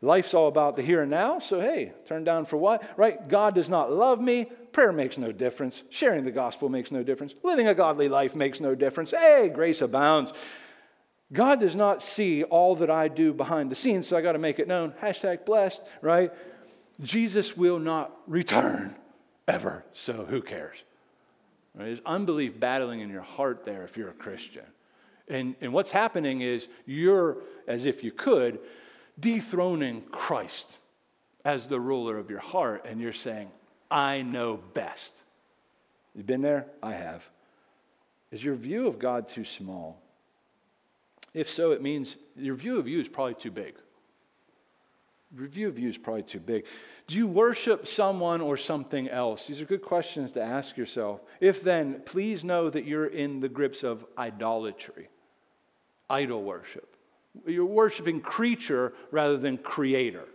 [0.01, 2.83] Life's all about the here and now, so hey, turn down for what?
[2.97, 3.27] Right?
[3.27, 4.45] God does not love me.
[4.71, 5.81] Prayer makes no difference.
[5.89, 7.33] Sharing the gospel makes no difference.
[7.43, 9.11] Living a godly life makes no difference.
[9.11, 10.33] Hey, grace abounds.
[11.33, 14.39] God does not see all that I do behind the scenes, so I got to
[14.39, 14.93] make it known.
[15.01, 16.31] Hashtag blessed, right?
[17.01, 18.95] Jesus will not return
[19.47, 20.77] ever, so who cares?
[21.75, 21.85] Right?
[21.85, 24.63] There's unbelief battling in your heart there if you're a Christian.
[25.27, 27.37] And, and what's happening is you're,
[27.67, 28.59] as if you could,
[29.19, 30.77] dethroning Christ
[31.43, 33.49] as the ruler of your heart, and you're saying,
[33.91, 35.13] I know best.
[36.15, 36.67] You've been there?
[36.81, 37.27] I have.
[38.31, 40.01] Is your view of God too small?
[41.37, 43.75] If so, it means your view of you is probably too big.
[45.37, 46.65] Your view of you is probably too big.
[47.05, 49.45] Do you worship someone or something else?
[49.45, 51.21] These are good questions to ask yourself.
[51.39, 55.09] If then, please know that you're in the grips of idolatry,
[56.09, 56.95] idol worship.
[57.45, 60.25] You're worshiping creature rather than creator.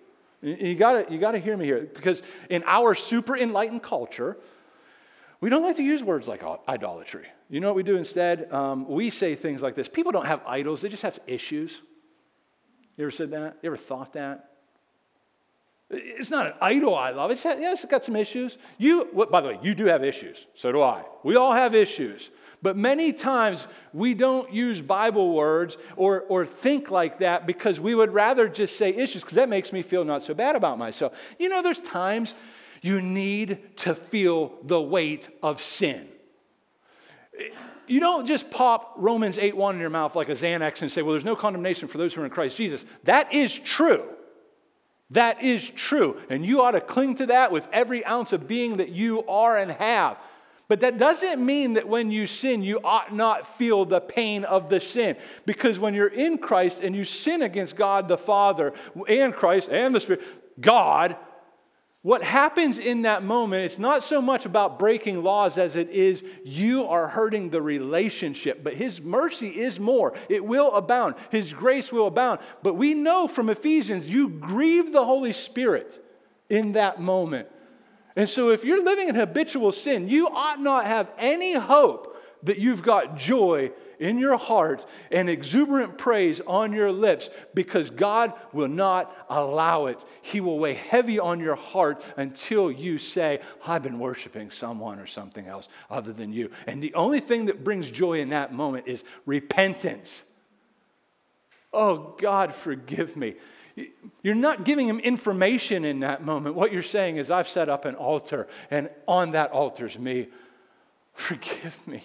[0.40, 4.36] You gotta, you gotta hear me here because in our super enlightened culture,
[5.42, 7.26] we don't like to use words like idolatry.
[7.50, 8.50] You know what we do instead?
[8.52, 11.82] Um, we say things like this People don't have idols, they just have issues.
[12.96, 13.58] You ever said that?
[13.60, 14.50] You ever thought that?
[15.90, 17.30] It's not an idol I love.
[17.30, 18.56] It's, yeah, it's got some issues.
[18.78, 20.46] You, well, by the way, you do have issues.
[20.54, 21.02] So do I.
[21.22, 22.30] We all have issues.
[22.62, 27.94] But many times we don't use Bible words or, or think like that because we
[27.94, 31.12] would rather just say issues because that makes me feel not so bad about myself.
[31.38, 32.34] You know, there's times
[32.82, 36.08] you need to feel the weight of sin.
[37.86, 41.00] You don't just pop Romans 8 1 in your mouth like a Xanax and say,
[41.00, 42.84] well, there's no condemnation for those who are in Christ Jesus.
[43.04, 44.04] That is true.
[45.10, 46.18] That is true.
[46.28, 49.56] And you ought to cling to that with every ounce of being that you are
[49.56, 50.18] and have.
[50.68, 54.70] But that doesn't mean that when you sin, you ought not feel the pain of
[54.70, 55.16] the sin.
[55.44, 58.72] Because when you're in Christ and you sin against God the Father
[59.06, 60.22] and Christ and the Spirit,
[60.60, 61.16] God
[62.02, 66.24] what happens in that moment, it's not so much about breaking laws as it is
[66.44, 68.64] you are hurting the relationship.
[68.64, 70.12] But His mercy is more.
[70.28, 72.40] It will abound, His grace will abound.
[72.64, 76.04] But we know from Ephesians, you grieve the Holy Spirit
[76.50, 77.48] in that moment.
[78.16, 82.58] And so if you're living in habitual sin, you ought not have any hope that
[82.58, 83.70] you've got joy
[84.02, 90.04] in your heart and exuberant praise on your lips because God will not allow it.
[90.22, 95.06] He will weigh heavy on your heart until you say, I've been worshiping someone or
[95.06, 96.50] something else other than you.
[96.66, 100.24] And the only thing that brings joy in that moment is repentance.
[101.72, 103.36] Oh, God, forgive me.
[104.22, 106.56] You're not giving him information in that moment.
[106.56, 110.28] What you're saying is, I've set up an altar, and on that altar is me.
[111.14, 112.04] Forgive me.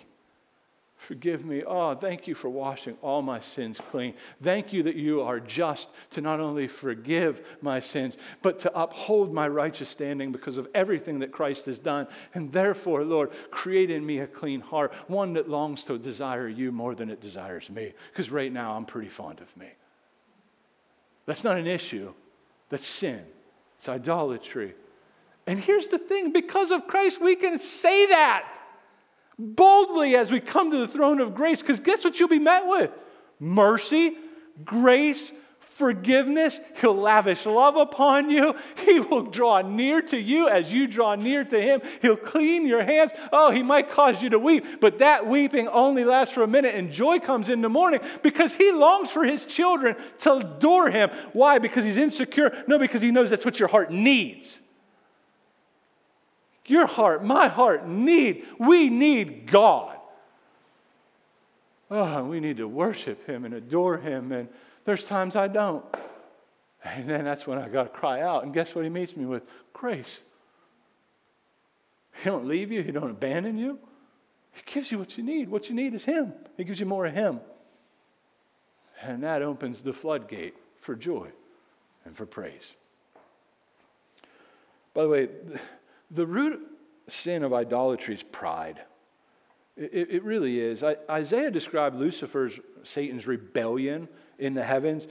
[1.08, 1.63] Forgive me.
[1.65, 4.13] Oh, thank you for washing all my sins clean.
[4.43, 9.34] Thank you that you are just to not only forgive my sins, but to uphold
[9.34, 12.08] my righteous standing because of everything that Christ has done.
[12.34, 16.74] And therefore, Lord, create in me a clean heart, one that longs to desire you
[16.74, 17.93] more than it desires me.
[18.12, 19.70] Because right now, I'm pretty fond of me.
[21.26, 22.13] That's not an issue,
[22.67, 23.24] that's sin,
[23.78, 24.76] it's idolatry.
[25.46, 28.46] And here's the thing because of Christ, we can say that
[29.39, 32.67] boldly as we come to the throne of grace, because guess what you'll be met
[32.67, 32.91] with?
[33.39, 34.15] Mercy,
[34.65, 36.60] grace, forgiveness.
[36.82, 38.56] He'll lavish love upon you.
[38.84, 41.82] He will draw near to you as you draw near to Him.
[42.02, 43.12] He'll clean your hands.
[43.32, 46.73] Oh, He might cause you to weep, but that weeping only lasts for a minute,
[46.73, 51.12] and joy comes in the morning because He longs for His children to adore Him.
[51.34, 51.60] Why?
[51.60, 52.63] Because He's insecure?
[52.67, 54.60] No, because He knows that's what your heart needs.
[56.67, 59.97] Your heart, my heart need, we need God.
[61.89, 64.34] Oh, we need to worship Him and adore Him.
[64.34, 64.49] And
[64.84, 65.84] there's times I don't.
[66.84, 68.43] And then that's when I got to cry out.
[68.43, 69.43] And guess what He meets me with?
[69.71, 70.21] Grace.
[72.21, 73.80] He don't leave you, He don't abandon you.
[74.51, 75.49] He gives you what you need.
[75.49, 76.34] What you need is Him.
[76.58, 77.39] He gives you more of Him.
[79.01, 81.27] And that opens the floodgate for joy
[82.03, 82.75] and for praise.
[84.93, 85.30] By the way,
[86.12, 86.62] the root
[87.08, 88.82] sin of idolatry is pride.
[89.76, 90.84] It, it really is.
[90.84, 94.08] I, Isaiah described Lucifer's, Satan's rebellion
[94.39, 95.08] in the heavens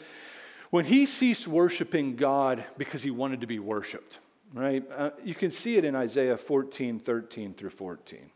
[0.71, 4.19] when he ceased worshiping God because he wanted to be worshiped,
[4.53, 4.85] right?
[4.91, 8.31] Uh, you can see it in Isaiah 14, 13 through 14.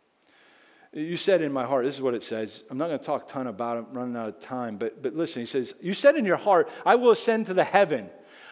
[0.92, 2.64] You said in my heart, this is what it says.
[2.68, 5.02] I'm not going to talk a ton about it, I'm running out of time, but,
[5.02, 8.10] but listen, he says, You said in your heart, I will ascend to the heaven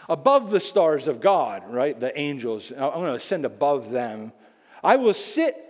[0.08, 1.98] above the stars of God, right?
[1.98, 2.70] The angels.
[2.70, 4.32] I'm going to ascend above them.
[4.82, 5.64] I will sit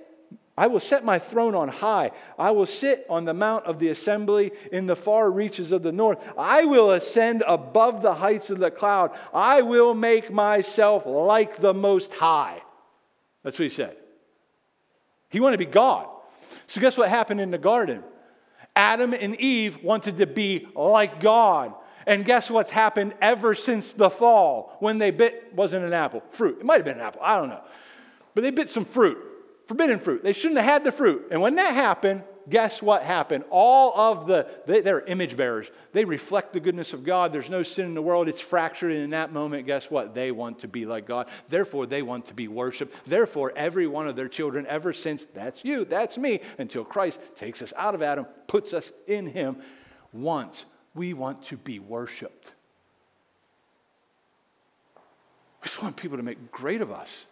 [0.59, 2.11] I will set my throne on high.
[2.37, 5.93] I will sit on the mount of the assembly in the far reaches of the
[5.93, 6.19] north.
[6.37, 9.17] I will ascend above the heights of the cloud.
[9.33, 12.61] I will make myself like the Most High.
[13.45, 13.97] That's what he said.
[15.29, 16.09] He wanted to be God.
[16.67, 18.03] So, guess what happened in the garden?
[18.75, 21.73] Adam and Eve wanted to be like God.
[22.09, 26.57] And guess what's happened ever since the fall when they bit, wasn't an apple, fruit.
[26.59, 27.61] It might have been an apple, I don't know.
[28.35, 29.19] But they bit some fruit,
[29.67, 30.23] forbidden fruit.
[30.23, 31.29] They shouldn't have had the fruit.
[31.31, 33.45] And when that happened, guess what happened?
[33.51, 35.71] All of the, they, they're image bearers.
[35.93, 37.31] They reflect the goodness of God.
[37.31, 38.27] There's no sin in the world.
[38.27, 38.91] It's fractured.
[38.93, 40.15] And in that moment, guess what?
[40.15, 41.29] They want to be like God.
[41.51, 42.95] Therefore, they want to be worshiped.
[43.07, 47.61] Therefore, every one of their children, ever since, that's you, that's me, until Christ takes
[47.61, 49.59] us out of Adam, puts us in Him,
[50.11, 50.65] wants
[50.99, 52.53] we want to be worshiped.
[55.63, 57.25] We just want people to make great of us.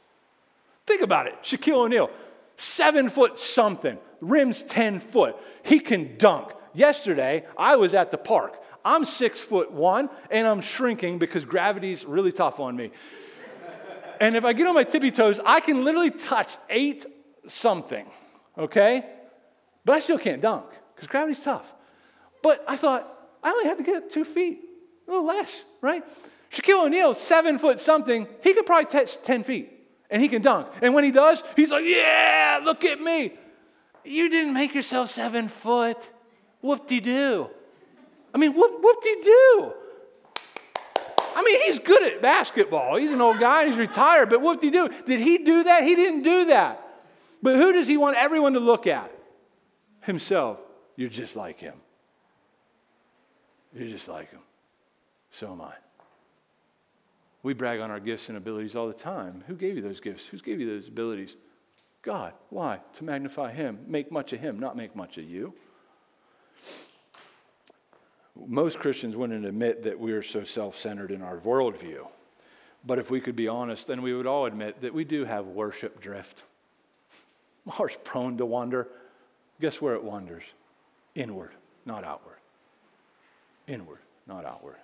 [0.87, 1.35] Think about it.
[1.42, 2.09] Shaquille O'Neal,
[2.57, 5.37] seven foot something, rims 10 foot.
[5.64, 6.52] He can dunk.
[6.74, 8.62] Yesterday, I was at the park.
[8.85, 12.92] I'm six foot one and I'm shrinking because gravity's really tough on me.
[14.20, 17.05] and if I get on my tippy toes, I can literally touch eight
[17.48, 18.07] something,
[18.57, 19.05] okay?
[19.85, 21.72] But I still can't dunk because gravity's tough.
[22.42, 23.15] But I thought,
[23.47, 24.59] I only had to get two feet,
[25.07, 26.05] a little less, right?
[26.51, 29.73] Shaquille O'Neal, seven foot something, he could probably touch 10 feet
[30.11, 30.67] and he can dunk.
[30.83, 33.35] And when he does, he's like, yeah, look at me.
[34.05, 36.11] You didn't make yourself seven foot.
[36.61, 37.49] Whoop de doo.
[38.35, 39.73] I mean, whoop, de doo.
[41.37, 42.97] I mean, he's good at basketball.
[42.97, 44.91] He's an old guy, he's retired, but whoop de doo.
[45.07, 45.85] Did he do that?
[45.85, 46.83] He didn't do that.
[47.45, 49.13] But who does he want everyone to look at?
[50.01, 50.59] Himself.
[50.97, 51.75] You're just like him.
[53.77, 54.41] You're just like him.
[55.31, 55.75] So am I.
[57.43, 59.45] We brag on our gifts and abilities all the time.
[59.47, 60.27] Who gave you those gifts?
[60.27, 61.37] Who's gave you those abilities?
[62.03, 62.33] God.
[62.51, 62.81] Why?
[62.95, 65.53] To magnify Him, make much of Him, not make much of you.
[68.47, 72.07] Most Christians wouldn't admit that we are so self centered in our worldview.
[72.85, 75.47] But if we could be honest, then we would all admit that we do have
[75.47, 76.45] worship drift.
[77.79, 78.89] Ours prone to wander.
[79.61, 80.45] Guess where it wanders?
[81.15, 81.53] Inward,
[81.85, 82.37] not outward
[83.66, 84.76] inward, not outward.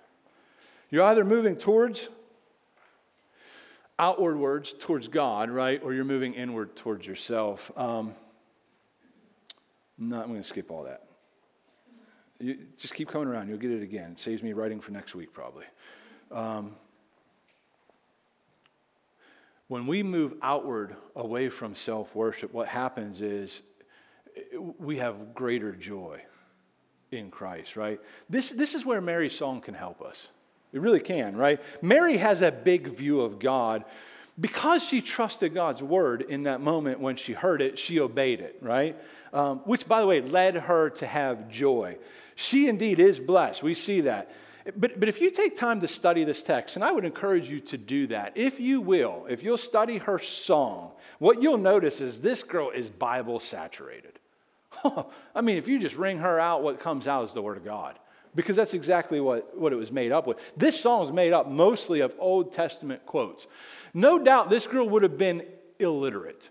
[0.89, 2.09] You're either moving towards
[3.97, 5.81] outward words towards God, right?
[5.83, 7.71] Or you're moving inward towards yourself.
[7.77, 8.13] Um,
[9.99, 11.03] I'm, going to skip all that.
[12.39, 13.47] You, just keep coming around.
[13.47, 14.11] You'll get it again.
[14.11, 15.65] It saves me writing for next week, probably.
[16.31, 16.75] Um,
[19.67, 23.61] when we move outward away from self worship, what happens is
[24.77, 26.21] we have greater joy
[27.13, 27.99] in Christ, right?
[28.29, 30.27] This, this is where Mary's song can help us.
[30.73, 31.61] It really can, right?
[31.81, 33.85] Mary has a big view of God,
[34.39, 38.57] because she trusted God's word in that moment when she heard it, she obeyed it,
[38.61, 38.97] right?
[39.31, 41.97] Um, which, by the way, led her to have joy.
[42.35, 43.61] She indeed is blessed.
[43.61, 44.31] We see that.
[44.75, 47.59] But, but if you take time to study this text, and I would encourage you
[47.59, 52.21] to do that, if you will, if you'll study her song, what you'll notice is
[52.21, 54.12] this girl is Bible saturated.
[55.35, 57.65] I mean, if you just wring her out, what comes out is the Word of
[57.65, 57.99] God.
[58.35, 60.39] Because that's exactly what, what it was made up with.
[60.57, 63.45] This song is made up mostly of Old Testament quotes.
[63.93, 65.45] No doubt this girl would have been
[65.79, 66.49] illiterate.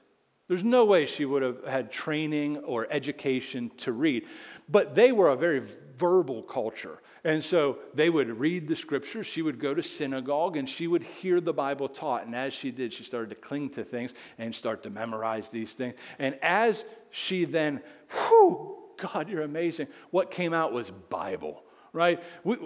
[0.49, 4.27] There's no way she would have had training or education to read.
[4.69, 5.63] But they were a very
[5.97, 7.01] verbal culture.
[7.25, 9.27] And so they would read the scriptures.
[9.27, 12.27] She would go to synagogue and she would hear the Bible taught.
[12.27, 15.75] And as she did, she started to cling to things and start to memorize these
[15.75, 15.95] things.
[16.19, 17.81] And as she then,
[18.13, 22.23] whew, God, you're amazing, what came out was Bible, right?
[22.45, 22.57] We,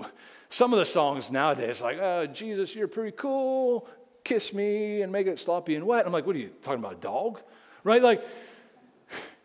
[0.51, 3.89] some of the songs nowadays, like, oh, Jesus, you're pretty cool,
[4.25, 6.07] kiss me and make it sloppy and wet.
[6.07, 7.41] I'm like, what are you talking about, a dog?
[7.85, 8.03] Right?
[8.03, 8.25] Like,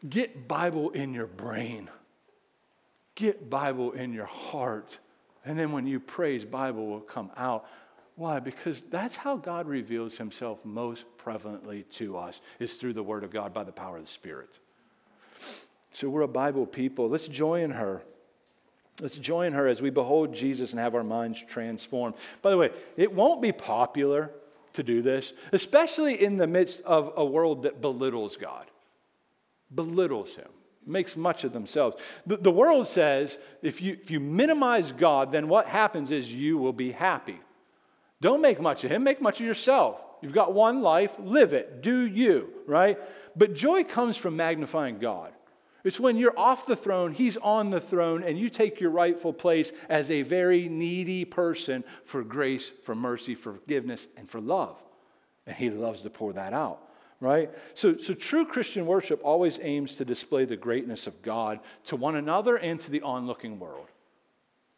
[0.07, 1.89] get Bible in your brain.
[3.15, 4.97] Get Bible in your heart.
[5.45, 7.67] And then when you praise, Bible will come out.
[8.15, 8.39] Why?
[8.39, 13.31] Because that's how God reveals himself most prevalently to us, is through the Word of
[13.31, 14.57] God by the power of the Spirit.
[15.93, 17.09] So we're a Bible people.
[17.09, 18.01] Let's join her.
[19.01, 22.15] Let's join her as we behold Jesus and have our minds transformed.
[22.41, 24.31] By the way, it won't be popular
[24.73, 28.65] to do this, especially in the midst of a world that belittles God,
[29.73, 30.47] belittles Him
[30.85, 31.95] makes much of themselves.
[32.25, 36.57] The, the world says if you, if you minimize God, then what happens is you
[36.57, 37.39] will be happy.
[38.19, 40.01] Don't make much of Him, make much of yourself.
[40.21, 42.99] You've got one life, live it, do you, right?
[43.35, 45.31] But joy comes from magnifying God.
[45.83, 49.33] It's when you're off the throne, He's on the throne, and you take your rightful
[49.33, 54.81] place as a very needy person for grace, for mercy, for forgiveness, and for love.
[55.47, 56.87] And He loves to pour that out
[57.21, 57.51] right?
[57.75, 62.15] So, so true Christian worship always aims to display the greatness of God to one
[62.15, 63.87] another and to the onlooking world.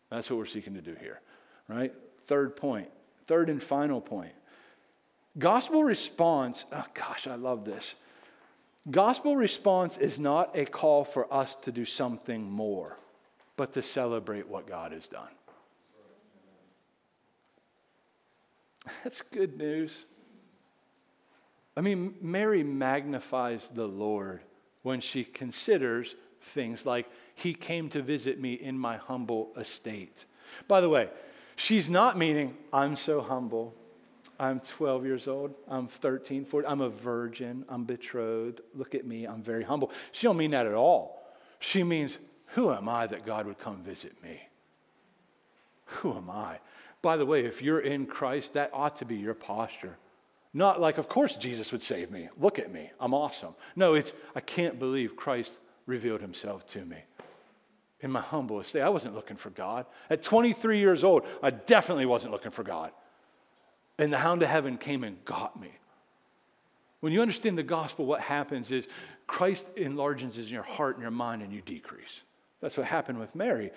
[0.09, 1.21] That's what we're seeking to do here,
[1.67, 1.93] right?
[2.25, 2.89] Third point,
[3.25, 4.33] third and final point.
[5.39, 7.95] Gospel response, oh gosh, I love this.
[8.89, 12.97] Gospel response is not a call for us to do something more,
[13.55, 15.29] but to celebrate what God has done.
[19.03, 20.05] That's good news.
[21.75, 24.41] I mean, Mary magnifies the Lord
[24.83, 30.25] when she considers things like, He came to visit me in my humble estate.
[30.67, 31.09] By the way,
[31.55, 33.73] she's not meaning, I'm so humble.
[34.39, 35.53] I'm 12 years old.
[35.67, 36.69] I'm 13, 14.
[36.69, 37.65] I'm a virgin.
[37.69, 38.61] I'm betrothed.
[38.73, 39.25] Look at me.
[39.25, 39.91] I'm very humble.
[40.11, 41.23] She don't mean that at all.
[41.59, 42.17] She means,
[42.47, 44.41] who am I that God would come visit me?
[45.85, 46.59] Who am I?
[47.01, 49.97] By the way, if you're in Christ, that ought to be your posture.
[50.53, 52.29] Not like, of course Jesus would save me.
[52.37, 52.91] Look at me.
[52.99, 53.55] I'm awesome.
[53.75, 55.53] No, it's, I can't believe Christ
[55.85, 56.97] revealed himself to me.
[58.01, 59.85] In my humblest day, I wasn't looking for God.
[60.09, 62.91] At 23 years old, I definitely wasn't looking for God.
[63.97, 65.71] And the hound of heaven came and got me.
[66.99, 68.87] When you understand the gospel, what happens is
[69.27, 72.21] Christ enlarges in your heart and your mind, and you decrease.
[72.61, 73.71] That's what happened with Mary.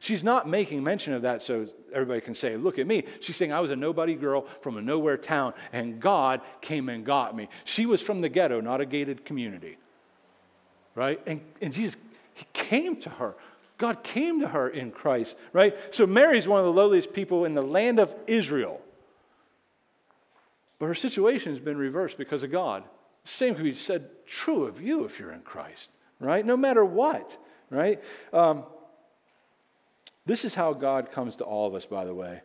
[0.00, 3.04] She's not making mention of that so everybody can say, Look at me.
[3.20, 7.04] She's saying, I was a nobody girl from a nowhere town, and God came and
[7.04, 7.48] got me.
[7.64, 9.78] She was from the ghetto, not a gated community.
[10.96, 11.20] Right?
[11.24, 11.96] And, and Jesus,
[12.34, 13.36] He came to her.
[13.78, 15.78] God came to her in Christ, right?
[15.94, 18.80] So Mary's one of the lowliest people in the land of Israel.
[20.82, 22.82] But her situation has been reversed because of God.
[23.22, 26.44] same could be said true of you if you're in Christ, right?
[26.44, 27.38] No matter what
[27.72, 28.02] right?
[28.32, 28.64] Um,
[30.26, 32.42] this is how God comes to all of us, by the way.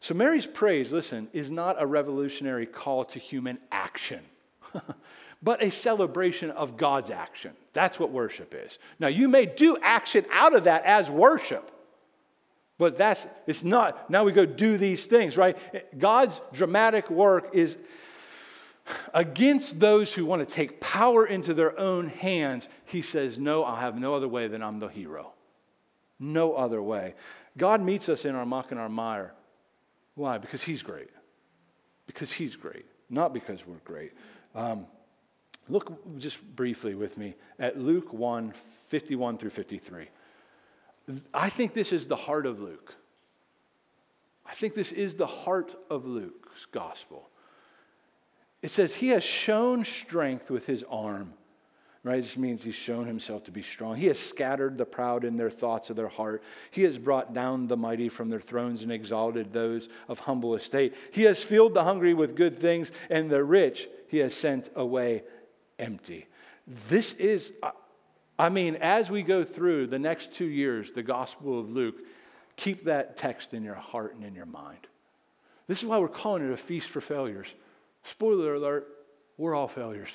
[0.00, 4.20] So, Mary's praise, listen, is not a revolutionary call to human action,
[5.42, 7.52] but a celebration of God's action.
[7.72, 8.78] That's what worship is.
[8.98, 11.70] Now, you may do action out of that as worship,
[12.78, 15.56] but that's, it's not, now we go do these things, right?
[15.98, 17.76] God's dramatic work is
[19.14, 23.76] against those who want to take power into their own hands, he says, No, I'll
[23.76, 25.32] have no other way than I'm the hero.
[26.18, 27.14] No other way.
[27.56, 29.34] God meets us in our muck and our mire.
[30.14, 30.38] Why?
[30.38, 31.10] Because he's great.
[32.06, 34.12] Because he's great, not because we're great.
[34.54, 34.86] Um,
[35.68, 38.52] look just briefly with me at Luke 1
[38.88, 40.08] 51 through 53.
[41.34, 42.94] I think this is the heart of Luke.
[44.46, 47.28] I think this is the heart of Luke's gospel.
[48.60, 51.34] It says, He has shown strength with His arm.
[52.04, 52.22] right?
[52.22, 53.96] This means he's shown himself to be strong.
[53.96, 56.42] He has scattered the proud in their thoughts of their heart.
[56.70, 60.94] He has brought down the mighty from their thrones and exalted those of humble estate.
[61.12, 65.22] He has filled the hungry with good things, and the rich he has sent away
[65.78, 66.26] empty.
[66.66, 67.52] This is,
[68.42, 71.94] I mean, as we go through the next two years, the Gospel of Luke,
[72.56, 74.88] keep that text in your heart and in your mind.
[75.68, 77.46] This is why we're calling it a feast for failures.
[78.02, 78.88] Spoiler alert,
[79.38, 80.10] we're all failures.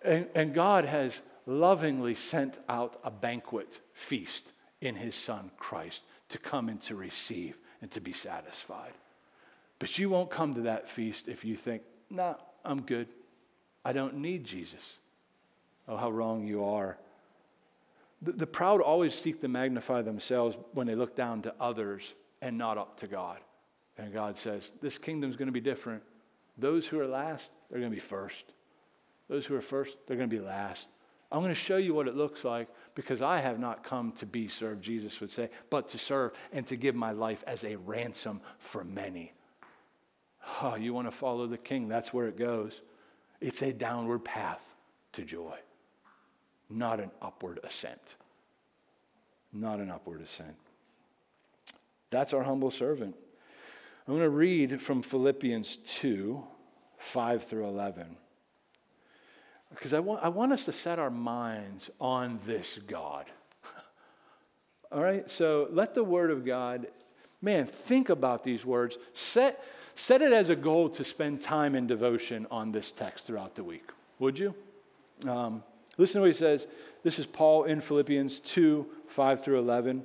[0.00, 4.50] And, and God has lovingly sent out a banquet feast
[4.80, 8.94] in his son Christ to come and to receive and to be satisfied.
[9.78, 13.08] But you won't come to that feast if you think, nah, I'm good.
[13.84, 14.96] I don't need Jesus.
[15.88, 16.96] Oh, how wrong you are.
[18.22, 22.56] The, the proud always seek to magnify themselves when they look down to others and
[22.56, 23.38] not up to God.
[23.98, 26.02] And God says, This kingdom's going to be different.
[26.56, 28.44] Those who are last, they're going to be first.
[29.28, 30.88] Those who are first, they're going to be last.
[31.32, 34.26] I'm going to show you what it looks like because I have not come to
[34.26, 37.76] be served, Jesus would say, but to serve and to give my life as a
[37.76, 39.32] ransom for many.
[40.62, 41.88] Oh, you want to follow the king?
[41.88, 42.82] That's where it goes.
[43.40, 44.74] It's a downward path
[45.12, 45.56] to joy,
[46.70, 48.16] not an upward ascent.
[49.52, 50.56] Not an upward ascent.
[52.10, 53.16] That's our humble servant.
[54.06, 56.44] I'm going to read from Philippians 2
[56.98, 58.16] 5 through 11
[59.74, 63.26] because I want, I want us to set our minds on this God.
[64.92, 65.28] All right?
[65.30, 66.86] So let the Word of God,
[67.42, 68.96] man, think about these words.
[69.14, 69.62] Set,
[69.94, 73.64] set it as a goal to spend time in devotion on this text throughout the
[73.64, 73.90] week.
[74.18, 74.54] Would you?
[75.26, 75.62] Um,
[75.96, 76.66] listen to what he says.
[77.02, 80.04] This is Paul in Philippians 2 5 through 11.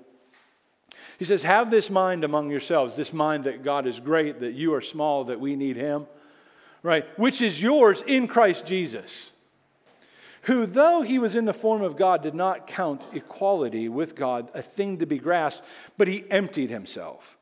[1.17, 4.73] He says, Have this mind among yourselves, this mind that God is great, that you
[4.73, 6.07] are small, that we need Him,
[6.83, 7.05] right?
[7.17, 9.31] Which is yours in Christ Jesus
[10.43, 14.49] who, though he was in the form of God, did not count equality with God
[14.53, 15.65] a thing to be grasped,
[15.97, 17.37] but he emptied himself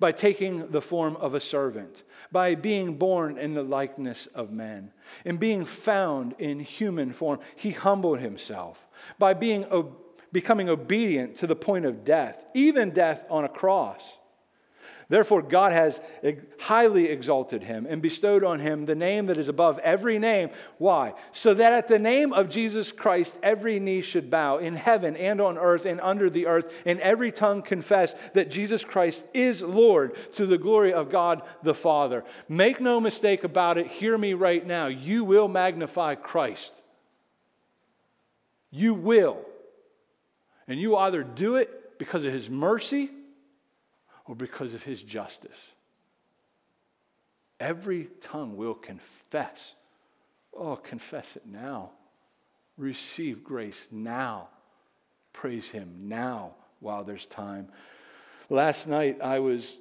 [0.00, 4.92] by taking the form of a servant, by being born in the likeness of man.
[5.24, 8.86] and being found in human form, he humbled himself
[9.18, 9.64] by being,
[10.32, 14.16] becoming obedient to the point of death, even death on a cross.
[15.10, 16.02] Therefore, God has
[16.60, 20.50] highly exalted him and bestowed on him the name that is above every name.
[20.76, 21.14] Why?
[21.32, 25.40] So that at the name of Jesus Christ, every knee should bow in heaven and
[25.40, 30.14] on earth and under the earth, and every tongue confess that Jesus Christ is Lord
[30.34, 32.22] to the glory of God the Father.
[32.46, 33.86] Make no mistake about it.
[33.86, 34.88] Hear me right now.
[34.88, 36.72] You will magnify Christ.
[38.70, 39.38] You will.
[40.66, 43.08] And you either do it because of his mercy
[44.28, 45.58] or because of his justice.
[47.58, 49.74] Every tongue will confess.
[50.56, 51.90] Oh, confess it now.
[52.76, 54.48] Receive grace now.
[55.32, 57.68] Praise him now while there's time.
[58.50, 59.76] Last night I was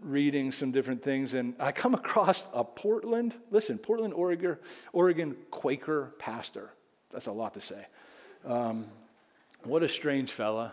[0.00, 4.56] reading some different things and I come across a Portland, listen, Portland, Oregon,
[4.92, 6.70] Oregon Quaker pastor.
[7.10, 7.86] That's a lot to say.
[8.44, 8.86] Um,
[9.62, 10.72] what a strange fella.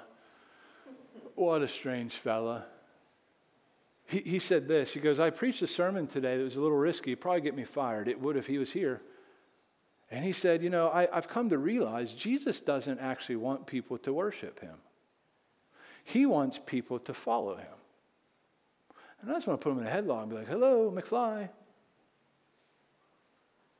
[1.35, 2.65] What a strange fella.
[4.11, 6.77] He, he said this He goes, I preached a sermon today that was a little
[6.77, 8.07] risky, It'd probably get me fired.
[8.09, 9.01] It would if he was here.
[10.11, 13.97] And he said, You know, I, I've come to realize Jesus doesn't actually want people
[13.99, 14.75] to worship him,
[16.03, 17.67] he wants people to follow him.
[19.21, 21.49] And I just want to put him in a headlock and be like, Hello, McFly.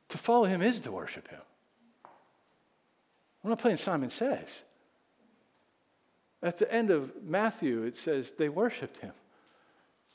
[0.08, 1.40] To follow him is to worship him.
[3.42, 4.62] I'm not playing Simon Says.
[6.42, 9.12] At the end of Matthew, it says they worshiped him.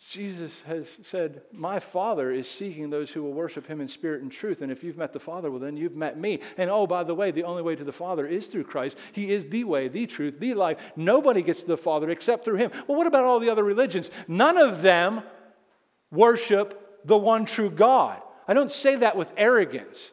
[0.09, 4.31] Jesus has said, My Father is seeking those who will worship him in spirit and
[4.31, 4.61] truth.
[4.61, 6.39] And if you've met the Father, well, then you've met me.
[6.57, 8.97] And oh, by the way, the only way to the Father is through Christ.
[9.11, 10.93] He is the way, the truth, the life.
[10.95, 12.71] Nobody gets to the Father except through him.
[12.87, 14.09] Well, what about all the other religions?
[14.29, 15.23] None of them
[16.09, 18.21] worship the one true God.
[18.47, 20.11] I don't say that with arrogance.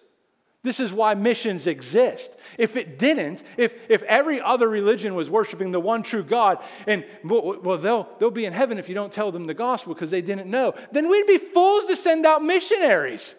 [0.64, 2.34] This is why missions exist.
[2.56, 7.04] If it didn't, if, if every other religion was worshiping the one true God, and
[7.22, 10.22] well, they'll, they'll be in heaven if you don't tell them the gospel because they
[10.22, 13.34] didn't know, then we'd be fools to send out missionaries.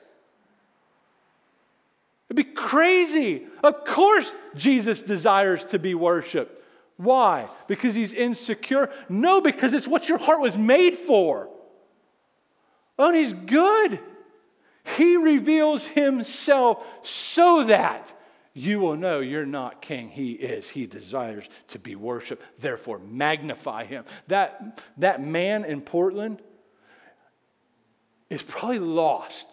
[2.30, 3.48] It'd be crazy.
[3.64, 6.64] Of course, Jesus desires to be worshiped.
[6.98, 7.50] Why?
[7.68, 8.92] Because he's insecure?
[9.10, 11.50] No, because it's what your heart was made for.
[13.00, 14.00] Oh, and he's good.
[14.98, 18.14] He reveals himself so that
[18.54, 20.10] you will know you're not king.
[20.10, 20.70] He is.
[20.70, 22.42] He desires to be worshiped.
[22.60, 24.06] Therefore, magnify him.
[24.28, 26.42] That, that man in Portland
[28.30, 29.48] is probably lost.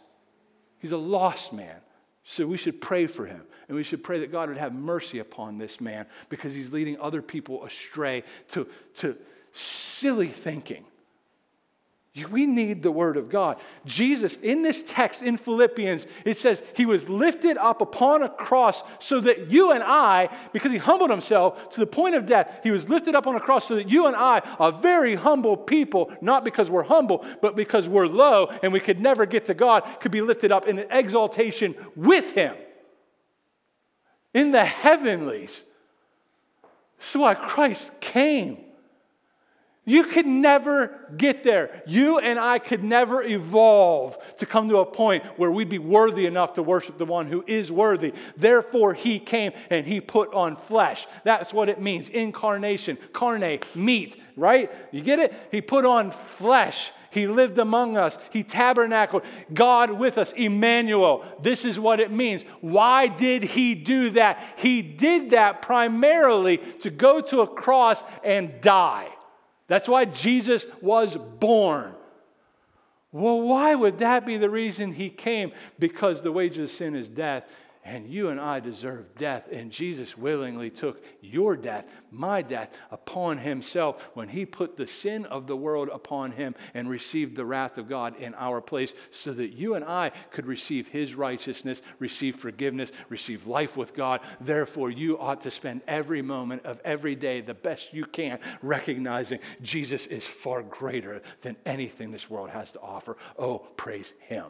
[0.79, 1.77] He's a lost man.
[2.25, 3.43] So we should pray for him.
[3.67, 7.01] And we should pray that God would have mercy upon this man because he's leading
[7.01, 9.17] other people astray to, to
[9.53, 10.85] silly thinking.
[12.31, 13.59] We need the word of God.
[13.87, 18.83] Jesus, in this text in Philippians, it says he was lifted up upon a cross
[18.99, 22.71] so that you and I, because he humbled himself to the point of death, he
[22.71, 26.13] was lifted up on a cross so that you and I, a very humble people,
[26.21, 29.83] not because we're humble, but because we're low and we could never get to God,
[30.01, 32.55] could be lifted up in exaltation with him
[34.35, 35.65] in the heavenlies.
[36.99, 38.59] So why Christ came.
[39.85, 41.83] You could never get there.
[41.87, 46.27] You and I could never evolve to come to a point where we'd be worthy
[46.27, 48.13] enough to worship the one who is worthy.
[48.37, 51.09] Therefore, he came and he put on flesh.
[51.25, 54.71] That's what it means incarnation, carne, meat, right?
[54.93, 55.35] You get it?
[55.51, 56.93] He put on flesh.
[57.11, 58.19] He lived among us.
[58.31, 59.25] He tabernacled.
[59.53, 60.31] God with us.
[60.33, 61.25] Emmanuel.
[61.43, 62.45] This is what it means.
[62.61, 64.41] Why did he do that?
[64.57, 69.09] He did that primarily to go to a cross and die.
[69.67, 71.95] That's why Jesus was born.
[73.13, 75.53] Well, why would that be the reason he came?
[75.79, 77.55] Because the wages of sin is death,
[77.85, 79.49] and you and I deserve death.
[79.51, 85.27] And Jesus willingly took your death, my death, upon himself when he put the sin
[85.27, 89.33] of the world upon him and received the wrath of God in our place so
[89.33, 94.21] that you and I could receive his righteousness, receive forgiveness, receive life with God.
[94.41, 99.41] Therefore, you ought to spend every moment of every day the best you can recognizing
[99.61, 103.17] Jesus is far greater than anything this world has to offer.
[103.39, 104.47] Oh, praise him.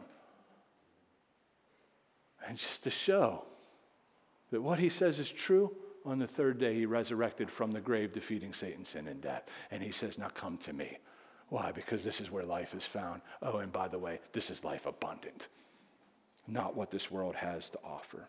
[2.47, 3.45] And just to show
[4.51, 5.75] that what he says is true,
[6.05, 9.43] on the third day he resurrected from the grave, defeating Satan, sin, and death.
[9.71, 10.97] And he says, Now come to me.
[11.49, 11.71] Why?
[11.71, 13.21] Because this is where life is found.
[13.41, 15.47] Oh, and by the way, this is life abundant,
[16.47, 18.27] not what this world has to offer.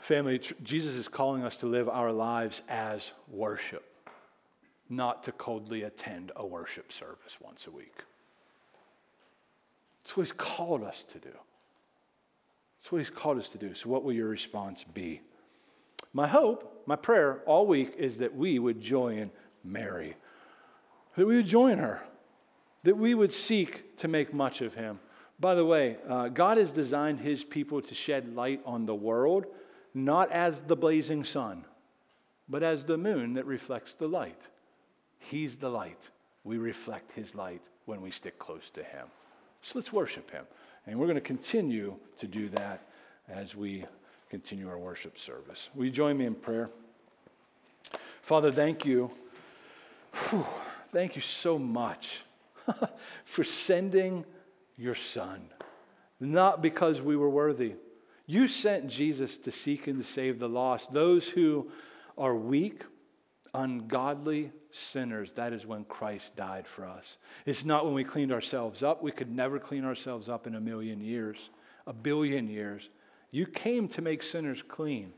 [0.00, 3.84] Family, Jesus is calling us to live our lives as worship,
[4.88, 8.02] not to coldly attend a worship service once a week.
[10.04, 11.30] That's what he's called us to do.
[12.78, 13.72] That's what he's called us to do.
[13.74, 15.22] So, what will your response be?
[16.12, 19.30] My hope, my prayer all week is that we would join
[19.64, 20.14] Mary,
[21.16, 22.02] that we would join her,
[22.82, 25.00] that we would seek to make much of him.
[25.40, 29.46] By the way, uh, God has designed his people to shed light on the world,
[29.94, 31.64] not as the blazing sun,
[32.48, 34.40] but as the moon that reflects the light.
[35.18, 36.10] He's the light.
[36.44, 39.06] We reflect his light when we stick close to him.
[39.64, 40.44] So let's worship him.
[40.86, 42.82] And we're going to continue to do that
[43.28, 43.86] as we
[44.28, 45.70] continue our worship service.
[45.74, 46.68] Will you join me in prayer?
[48.20, 49.10] Father, thank you.
[50.28, 50.44] Whew,
[50.92, 52.24] thank you so much
[53.24, 54.26] for sending
[54.76, 55.46] your son,
[56.20, 57.74] not because we were worthy.
[58.26, 61.70] You sent Jesus to seek and to save the lost, those who
[62.18, 62.82] are weak,
[63.54, 67.18] ungodly, sinners, that is when Christ died for us.
[67.46, 69.02] It's not when we cleaned ourselves up.
[69.02, 71.50] We could never clean ourselves up in a million years,
[71.86, 72.90] a billion years.
[73.30, 75.12] You came to make sinners clean.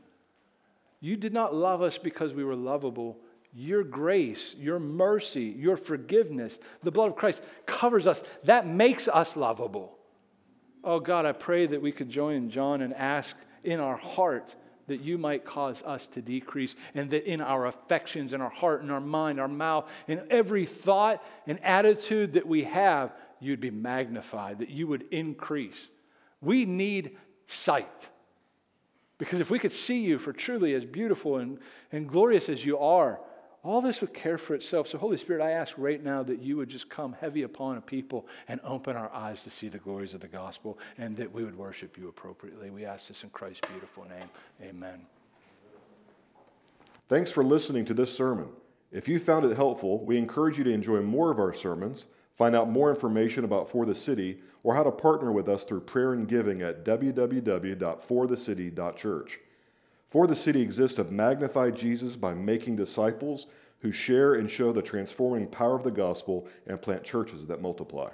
[0.99, 3.17] You did not love us because we were lovable.
[3.53, 8.23] Your grace, your mercy, your forgiveness, the blood of Christ covers us.
[8.43, 9.97] That makes us lovable.
[10.83, 14.55] Oh God, I pray that we could join John and ask in our heart
[14.87, 18.81] that you might cause us to decrease, and that in our affections, in our heart,
[18.81, 23.71] in our mind, our mouth, in every thought and attitude that we have, you'd be
[23.71, 25.89] magnified, that you would increase.
[26.41, 27.17] We need
[27.47, 28.09] sight.
[29.17, 31.59] Because if we could see you for truly as beautiful and,
[31.91, 33.19] and glorious as you are,
[33.63, 34.87] all this would care for itself.
[34.87, 37.81] So, Holy Spirit, I ask right now that you would just come heavy upon a
[37.81, 41.43] people and open our eyes to see the glories of the gospel and that we
[41.43, 42.69] would worship you appropriately.
[42.69, 44.29] We ask this in Christ's beautiful name.
[44.61, 45.01] Amen.
[47.09, 48.49] Thanks for listening to this sermon.
[48.91, 52.55] If you found it helpful, we encourage you to enjoy more of our sermons, find
[52.55, 56.13] out more information about For the City, or how to partner with us through prayer
[56.13, 59.39] and giving at www.forthecity.church.
[60.09, 63.47] For the City exists to magnify Jesus by making disciples
[63.79, 68.09] who share and show the transforming power of the gospel and plant churches that multiply.